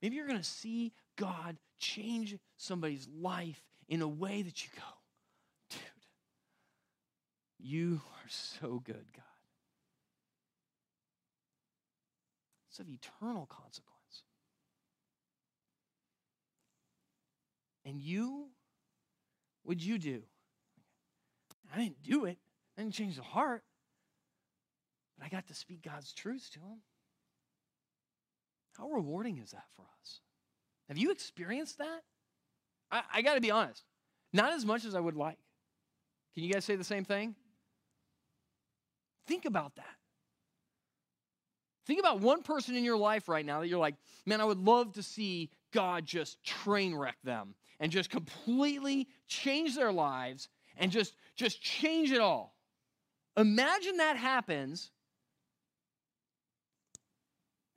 Maybe 0.00 0.16
you're 0.16 0.26
going 0.26 0.38
to 0.38 0.44
see 0.44 0.92
God 1.16 1.58
change 1.78 2.36
somebody's 2.56 3.08
life 3.20 3.62
in 3.88 4.00
a 4.02 4.08
way 4.08 4.42
that 4.42 4.64
you 4.64 4.70
go, 4.76 4.82
dude, 5.70 5.80
you 7.58 8.00
are 8.12 8.28
so 8.28 8.80
good, 8.84 9.04
God. 9.14 9.24
It's 12.70 12.78
of 12.78 12.88
eternal 12.88 13.46
consequence. 13.46 14.22
And 17.84 18.00
you, 18.00 18.46
what'd 19.64 19.82
you 19.82 19.98
do? 19.98 20.22
I 21.72 21.78
didn't 21.78 22.02
do 22.02 22.24
it. 22.24 22.38
I 22.76 22.82
didn't 22.82 22.94
change 22.94 23.16
the 23.16 23.22
heart. 23.22 23.62
But 25.18 25.26
I 25.26 25.28
got 25.28 25.46
to 25.48 25.54
speak 25.54 25.82
God's 25.82 26.12
truth 26.12 26.48
to 26.54 26.60
him. 26.60 26.78
How 28.76 28.88
rewarding 28.88 29.38
is 29.38 29.50
that 29.50 29.66
for 29.76 29.82
us? 30.00 30.20
Have 30.88 30.98
you 30.98 31.10
experienced 31.10 31.78
that? 31.78 32.02
I, 32.90 33.02
I 33.14 33.22
got 33.22 33.34
to 33.34 33.40
be 33.40 33.50
honest, 33.50 33.84
not 34.32 34.52
as 34.52 34.64
much 34.64 34.84
as 34.84 34.94
I 34.94 35.00
would 35.00 35.16
like. 35.16 35.38
Can 36.34 36.44
you 36.44 36.52
guys 36.52 36.64
say 36.64 36.76
the 36.76 36.84
same 36.84 37.04
thing? 37.04 37.34
Think 39.26 39.44
about 39.44 39.76
that. 39.76 39.84
Think 41.86 42.00
about 42.00 42.20
one 42.20 42.42
person 42.42 42.76
in 42.76 42.84
your 42.84 42.96
life 42.96 43.28
right 43.28 43.44
now 43.44 43.60
that 43.60 43.68
you're 43.68 43.78
like, 43.78 43.96
man, 44.26 44.40
I 44.40 44.44
would 44.44 44.58
love 44.58 44.92
to 44.94 45.02
see 45.02 45.50
God 45.72 46.06
just 46.06 46.42
train 46.44 46.94
wreck 46.94 47.16
them 47.24 47.54
and 47.80 47.90
just 47.90 48.10
completely 48.10 49.08
change 49.26 49.74
their 49.74 49.92
lives 49.92 50.48
and 50.76 50.90
just, 50.90 51.14
just 51.40 51.62
change 51.62 52.12
it 52.12 52.20
all. 52.20 52.54
Imagine 53.36 53.96
that 53.96 54.16
happens 54.18 54.90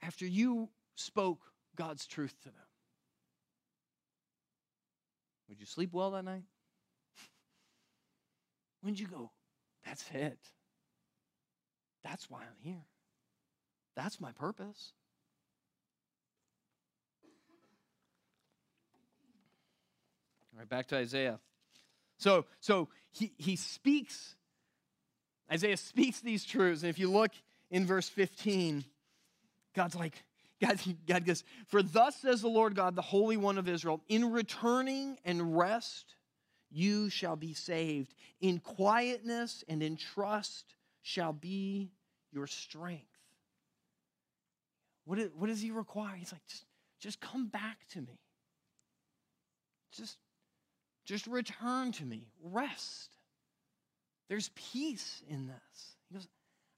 after 0.02 0.26
you 0.26 0.70
spoke 0.96 1.40
God's 1.78 2.06
truth 2.06 2.36
to 2.42 2.50
them. 2.50 2.68
Would 5.48 5.62
you 5.62 5.66
sleep 5.66 5.94
well 5.94 6.12
that 6.12 6.26
night? 6.26 6.44
When'd 8.82 9.00
you 9.00 9.08
go? 9.08 9.32
That's 9.86 10.04
it. 10.14 10.40
That's 12.04 12.30
why 12.30 12.40
I'm 12.42 12.60
here. 12.62 12.86
That's 13.96 14.20
my 14.20 14.34
purpose. 14.34 14.92
All 20.52 20.60
right, 20.60 20.68
back 20.68 20.88
to 20.88 20.98
Isaiah. 20.98 21.40
So, 22.18 22.46
so 22.60 22.90
he, 23.14 23.32
he 23.38 23.56
speaks, 23.56 24.36
Isaiah 25.52 25.78
speaks 25.78 26.20
these 26.20 26.44
truths. 26.44 26.82
And 26.82 26.90
if 26.90 27.00
you 27.00 27.10
look 27.10 27.32
in 27.70 27.86
verse 27.86 28.10
15, 28.10 28.84
God's 29.76 29.96
like, 29.96 30.24
God, 30.60 30.80
God 31.08 31.26
goes, 31.26 31.44
For 31.68 31.84
thus 31.84 32.16
says 32.18 32.42
the 32.42 32.48
Lord 32.50 32.76
God, 32.76 32.96
the 32.96 33.02
Holy 33.02 33.38
One 33.38 33.58
of 33.58 33.70
Israel, 33.70 34.02
in 34.10 34.32
returning 34.32 35.18
and 35.24 35.58
rest 35.58 36.16
you 36.72 37.10
shall 37.10 37.36
be 37.36 37.54
saved. 37.54 38.16
In 38.42 38.60
quietness 38.60 39.64
and 39.70 39.84
in 39.84 39.96
trust 39.96 40.74
shall 41.04 41.34
be 41.34 41.92
your 42.32 42.48
strength. 42.48 43.06
What, 45.06 45.20
what 45.38 45.48
does 45.48 45.62
he 45.62 45.70
require? 45.70 46.16
He's 46.16 46.32
like, 46.32 46.46
just, 46.48 46.66
just 47.00 47.22
come 47.22 47.48
back 47.48 47.78
to 47.92 48.02
me. 48.02 48.20
Just, 49.92 50.18
just 51.06 51.28
return 51.28 51.92
to 51.94 52.06
me. 52.06 52.28
Rest. 52.42 53.16
There's 54.30 54.50
peace 54.56 55.22
in 55.28 55.48
this. 55.48 55.96
He 56.10 56.16
goes, 56.16 56.28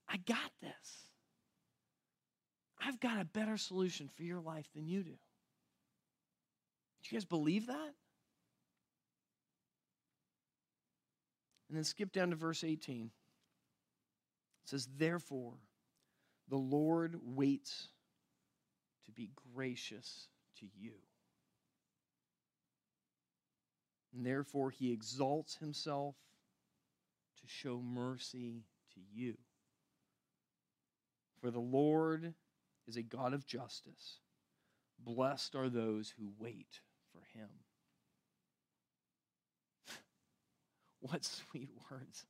I 0.10 0.18
got 0.18 0.52
this. 0.62 1.06
I've 2.82 3.00
got 3.00 3.20
a 3.20 3.26
better 3.26 3.58
solution 3.58 4.10
for 4.16 4.24
your 4.24 4.40
life 4.40 4.68
than 4.76 4.88
you 4.88 5.04
do. 5.04 5.12
Do 5.12 5.18
you 7.10 7.18
guys 7.18 7.26
believe 7.26 7.68
that? 7.68 7.94
And 11.70 11.78
then 11.78 11.84
skip 11.84 12.12
down 12.12 12.30
to 12.30 12.36
verse 12.36 12.64
18. 12.64 13.06
It 13.06 14.70
says, 14.70 14.88
Therefore, 14.98 15.54
the 16.50 16.58
Lord 16.58 17.20
waits 17.24 17.90
to 19.06 19.12
be 19.12 19.32
gracious 19.54 20.28
to 20.60 20.68
you. 20.78 20.94
And 24.16 24.26
therefore, 24.26 24.70
he 24.70 24.92
exalts 24.92 25.58
himself 25.58 26.16
to 27.42 27.48
show 27.48 27.82
mercy 27.82 28.64
to 28.94 29.02
you. 29.14 29.36
For 31.42 31.52
the 31.52 31.60
Lord 31.60 32.34
is 32.88 32.96
a 32.96 33.04
God 33.04 33.34
of 33.34 33.46
justice. 33.46 34.20
Blessed 34.98 35.56
are 35.56 35.70
those 35.70 36.14
who 36.18 36.32
wait 36.40 36.80
for 37.12 37.22
him. 37.38 37.50
what 41.02 41.26
sweet 41.26 41.70
words. 41.92 42.26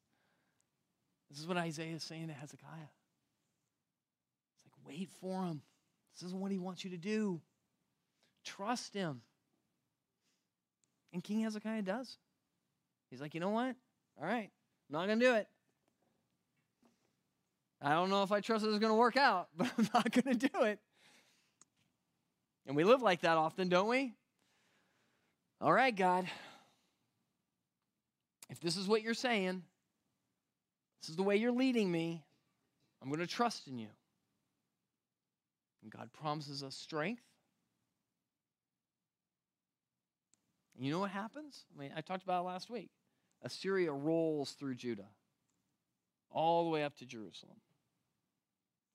This 1.29 1.39
is 1.39 1.47
what 1.47 1.57
Isaiah 1.57 1.95
is 1.95 2.03
saying 2.03 2.27
to 2.27 2.33
Hezekiah. 2.33 2.89
It's 4.55 4.65
like, 4.65 4.87
wait 4.87 5.09
for 5.21 5.43
him. 5.45 5.61
This 6.13 6.27
isn't 6.27 6.39
what 6.39 6.51
he 6.51 6.57
wants 6.57 6.83
you 6.83 6.89
to 6.91 6.97
do. 6.97 7.41
Trust 8.43 8.93
him. 8.93 9.21
And 11.13 11.23
King 11.23 11.41
Hezekiah 11.41 11.83
does. 11.83 12.17
He's 13.09 13.21
like, 13.21 13.33
you 13.33 13.39
know 13.39 13.49
what? 13.49 13.75
All 14.19 14.27
right, 14.27 14.49
I'm 14.89 14.93
not 14.93 15.07
going 15.07 15.19
to 15.19 15.25
do 15.25 15.35
it. 15.35 15.47
I 17.81 17.89
don't 17.89 18.09
know 18.09 18.23
if 18.23 18.31
I 18.31 18.39
trust 18.41 18.63
this 18.63 18.73
is 18.73 18.79
going 18.79 18.91
to 18.91 18.97
work 18.97 19.17
out, 19.17 19.49
but 19.57 19.71
I'm 19.77 19.89
not 19.93 20.11
going 20.11 20.37
to 20.37 20.47
do 20.47 20.63
it. 20.63 20.79
And 22.65 22.75
we 22.75 22.83
live 22.83 23.01
like 23.01 23.21
that 23.21 23.37
often, 23.37 23.69
don't 23.69 23.87
we? 23.87 24.13
All 25.61 25.71
right, 25.71 25.95
God. 25.95 26.27
If 28.49 28.59
this 28.59 28.77
is 28.77 28.87
what 28.87 29.01
you're 29.01 29.13
saying, 29.13 29.63
this 31.01 31.09
is 31.09 31.15
the 31.15 31.23
way 31.23 31.37
you're 31.37 31.51
leading 31.51 31.91
me, 31.91 32.23
I'm 33.01 33.09
going 33.09 33.19
to 33.19 33.27
trust 33.27 33.67
in 33.67 33.77
you. 33.77 33.89
And 35.83 35.91
God 35.91 36.09
promises 36.13 36.63
us 36.63 36.75
strength. 36.75 37.21
And 40.75 40.85
you 40.85 40.91
know 40.91 40.99
what 40.99 41.11
happens? 41.11 41.65
I 41.75 41.81
mean, 41.81 41.91
I 41.95 42.01
talked 42.01 42.23
about 42.23 42.43
it 42.43 42.47
last 42.47 42.69
week. 42.69 42.89
Assyria 43.43 43.91
rolls 43.91 44.51
through 44.51 44.75
Judah 44.75 45.07
all 46.31 46.65
the 46.65 46.69
way 46.69 46.83
up 46.83 46.95
to 46.97 47.05
Jerusalem. 47.05 47.57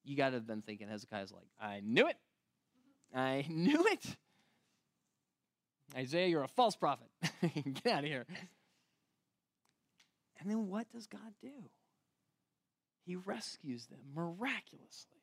You 0.05 0.17
got 0.17 0.31
to 0.31 0.37
have 0.37 0.47
been 0.47 0.63
thinking, 0.63 0.89
Hezekiah's 0.89 1.33
like, 1.33 1.49
I 1.61 1.81
knew 1.85 2.09
it. 2.09 2.17
I 3.15 3.45
knew 3.49 3.85
it. 3.87 4.17
Isaiah, 5.97 6.29
you're 6.29 6.43
a 6.43 6.49
false 6.49 6.77
prophet. 6.77 7.09
Get 7.65 7.87
out 7.87 8.05
of 8.05 8.11
here. 8.11 8.27
And 10.41 10.51
then 10.51 10.69
what 10.69 10.91
does 10.93 11.07
God 11.07 11.35
do? 11.43 11.69
He 13.05 13.17
rescues 13.17 13.87
them 13.87 13.99
miraculously. 14.15 15.19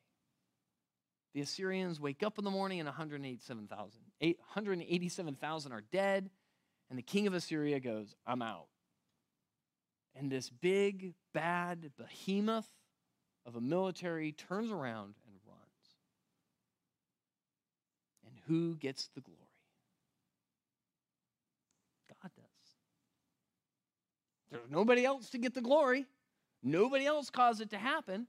The 1.34 1.40
Assyrians 1.40 2.00
wake 2.00 2.22
up 2.22 2.38
in 2.38 2.44
the 2.44 2.50
morning 2.50 2.80
and 2.80 2.86
187,000 2.86 4.00
187,000 4.20 5.72
are 5.72 5.82
dead. 5.92 6.30
And 6.90 6.98
the 6.98 7.02
king 7.02 7.26
of 7.26 7.34
Assyria 7.34 7.80
goes, 7.80 8.14
I'm 8.26 8.42
out. 8.42 8.66
And 10.14 10.30
this 10.30 10.50
big, 10.50 11.14
bad 11.32 11.90
behemoth 11.96 12.68
of 13.46 13.56
a 13.56 13.60
military 13.60 14.32
turns 14.32 14.70
around 14.70 15.14
and 15.26 15.36
runs. 15.46 15.60
And 18.26 18.34
who 18.46 18.76
gets 18.76 19.08
the 19.14 19.20
glory? 19.20 19.38
God 22.22 22.30
does. 22.36 22.44
There's 24.50 24.70
nobody 24.70 25.04
else 25.04 25.30
to 25.30 25.38
get 25.38 25.54
the 25.54 25.60
glory. 25.60 26.06
Nobody 26.62 27.06
else 27.06 27.30
caused 27.30 27.60
it 27.60 27.70
to 27.70 27.78
happen. 27.78 28.26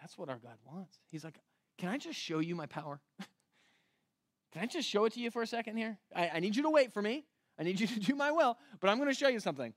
That's 0.00 0.16
what 0.16 0.28
our 0.28 0.38
God 0.38 0.56
wants. 0.64 0.98
He's 1.10 1.24
like, 1.24 1.38
Can 1.76 1.88
I 1.90 1.98
just 1.98 2.18
show 2.18 2.38
you 2.38 2.54
my 2.54 2.66
power? 2.66 3.00
Can 4.52 4.62
I 4.62 4.66
just 4.66 4.88
show 4.88 5.04
it 5.04 5.12
to 5.14 5.20
you 5.20 5.30
for 5.30 5.42
a 5.42 5.46
second 5.46 5.76
here? 5.76 5.98
I, 6.14 6.30
I 6.34 6.40
need 6.40 6.56
you 6.56 6.62
to 6.62 6.70
wait 6.70 6.92
for 6.92 7.02
me. 7.02 7.24
I 7.58 7.64
need 7.64 7.80
you 7.80 7.86
to 7.86 8.00
do 8.00 8.14
my 8.14 8.30
will, 8.30 8.56
but 8.80 8.88
I'm 8.88 8.98
going 8.98 9.08
to 9.08 9.14
show 9.14 9.28
you 9.28 9.40
something. 9.40 9.72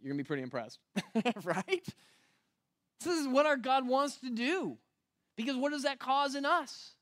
You're 0.00 0.10
going 0.10 0.18
to 0.18 0.24
be 0.24 0.26
pretty 0.26 0.42
impressed, 0.42 0.80
right? 1.44 1.86
This 3.04 3.18
is 3.18 3.28
what 3.28 3.46
our 3.46 3.56
God 3.56 3.86
wants 3.86 4.16
to 4.18 4.30
do. 4.30 4.76
Because 5.36 5.56
what 5.56 5.72
does 5.72 5.84
that 5.84 5.98
cause 5.98 6.34
in 6.34 6.44
us? 6.44 6.92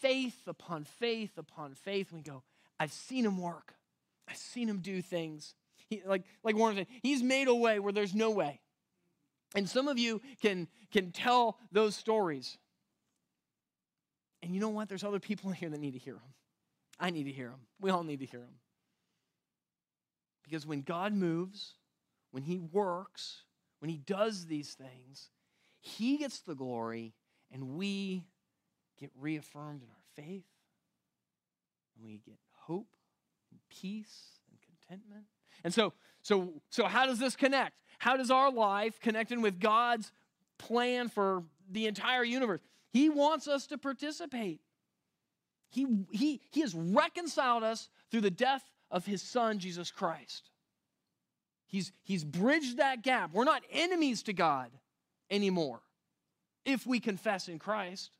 Faith 0.00 0.46
upon 0.46 0.84
faith 0.84 1.36
upon 1.36 1.74
faith. 1.74 2.12
We 2.12 2.22
go, 2.22 2.42
I've 2.78 2.92
seen 2.92 3.24
him 3.24 3.38
work. 3.38 3.74
I've 4.28 4.36
seen 4.36 4.68
him 4.68 4.78
do 4.78 5.02
things. 5.02 5.54
He, 5.88 6.02
like, 6.04 6.24
like 6.42 6.56
Warren 6.56 6.76
said, 6.76 6.86
he's 7.02 7.22
made 7.22 7.48
a 7.48 7.54
way 7.54 7.78
where 7.78 7.92
there's 7.92 8.14
no 8.14 8.30
way. 8.30 8.60
And 9.54 9.68
some 9.68 9.88
of 9.88 9.98
you 9.98 10.20
can, 10.42 10.68
can 10.92 11.12
tell 11.12 11.58
those 11.72 11.96
stories. 11.96 12.58
And 14.46 14.54
you 14.54 14.60
know 14.60 14.68
what? 14.68 14.88
There's 14.88 15.02
other 15.02 15.18
people 15.18 15.50
in 15.50 15.56
here 15.56 15.68
that 15.68 15.80
need 15.80 15.94
to 15.94 15.98
hear 15.98 16.14
them. 16.14 16.34
I 17.00 17.10
need 17.10 17.24
to 17.24 17.32
hear 17.32 17.48
them. 17.48 17.58
We 17.80 17.90
all 17.90 18.04
need 18.04 18.20
to 18.20 18.26
hear 18.26 18.38
them. 18.38 18.60
Because 20.44 20.64
when 20.64 20.82
God 20.82 21.12
moves, 21.12 21.72
when 22.30 22.44
He 22.44 22.60
works, 22.60 23.42
when 23.80 23.90
He 23.90 23.96
does 23.96 24.46
these 24.46 24.74
things, 24.74 25.30
He 25.80 26.18
gets 26.18 26.38
the 26.38 26.54
glory 26.54 27.12
and 27.50 27.76
we 27.76 28.22
get 29.00 29.10
reaffirmed 29.18 29.82
in 29.82 29.88
our 29.88 30.24
faith 30.24 30.44
and 31.96 32.04
we 32.04 32.20
get 32.24 32.38
hope 32.52 32.94
and 33.50 33.58
peace 33.68 34.38
and 34.48 34.60
contentment. 34.60 35.24
And 35.64 35.74
so, 35.74 35.92
so, 36.22 36.52
so 36.70 36.86
how 36.86 37.04
does 37.04 37.18
this 37.18 37.34
connect? 37.34 37.80
How 37.98 38.16
does 38.16 38.30
our 38.30 38.52
life 38.52 39.00
connect 39.00 39.32
in 39.32 39.42
with 39.42 39.58
God's 39.58 40.12
plan 40.56 41.08
for 41.08 41.42
the 41.68 41.88
entire 41.88 42.22
universe? 42.22 42.60
He 42.96 43.10
wants 43.10 43.46
us 43.46 43.66
to 43.66 43.76
participate. 43.76 44.62
He, 45.68 45.86
he, 46.10 46.40
he 46.50 46.62
has 46.62 46.74
reconciled 46.74 47.62
us 47.62 47.90
through 48.10 48.22
the 48.22 48.30
death 48.30 48.62
of 48.90 49.04
his 49.04 49.20
son, 49.20 49.58
Jesus 49.58 49.90
Christ. 49.90 50.48
He's, 51.66 51.92
he's 52.04 52.24
bridged 52.24 52.78
that 52.78 53.02
gap. 53.02 53.34
We're 53.34 53.44
not 53.44 53.62
enemies 53.70 54.22
to 54.22 54.32
God 54.32 54.70
anymore 55.30 55.82
if 56.64 56.86
we 56.86 56.98
confess 56.98 57.48
in 57.48 57.58
Christ. 57.58 58.12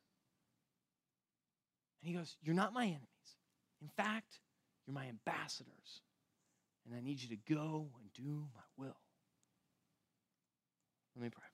And 2.03 2.11
he 2.11 2.15
goes, 2.15 2.37
You're 2.43 2.55
not 2.55 2.75
my 2.75 2.85
enemies. 2.85 3.01
In 3.81 3.89
fact, 3.97 4.41
you're 4.87 4.93
my 4.93 5.07
ambassadors. 5.07 6.03
And 6.85 6.95
I 6.95 7.01
need 7.01 7.23
you 7.23 7.31
to 7.35 7.55
go 7.55 7.87
and 7.99 8.13
do 8.13 8.45
my 8.55 8.85
will. 8.85 8.99
Let 11.15 11.23
me 11.23 11.31
pray. 11.31 11.46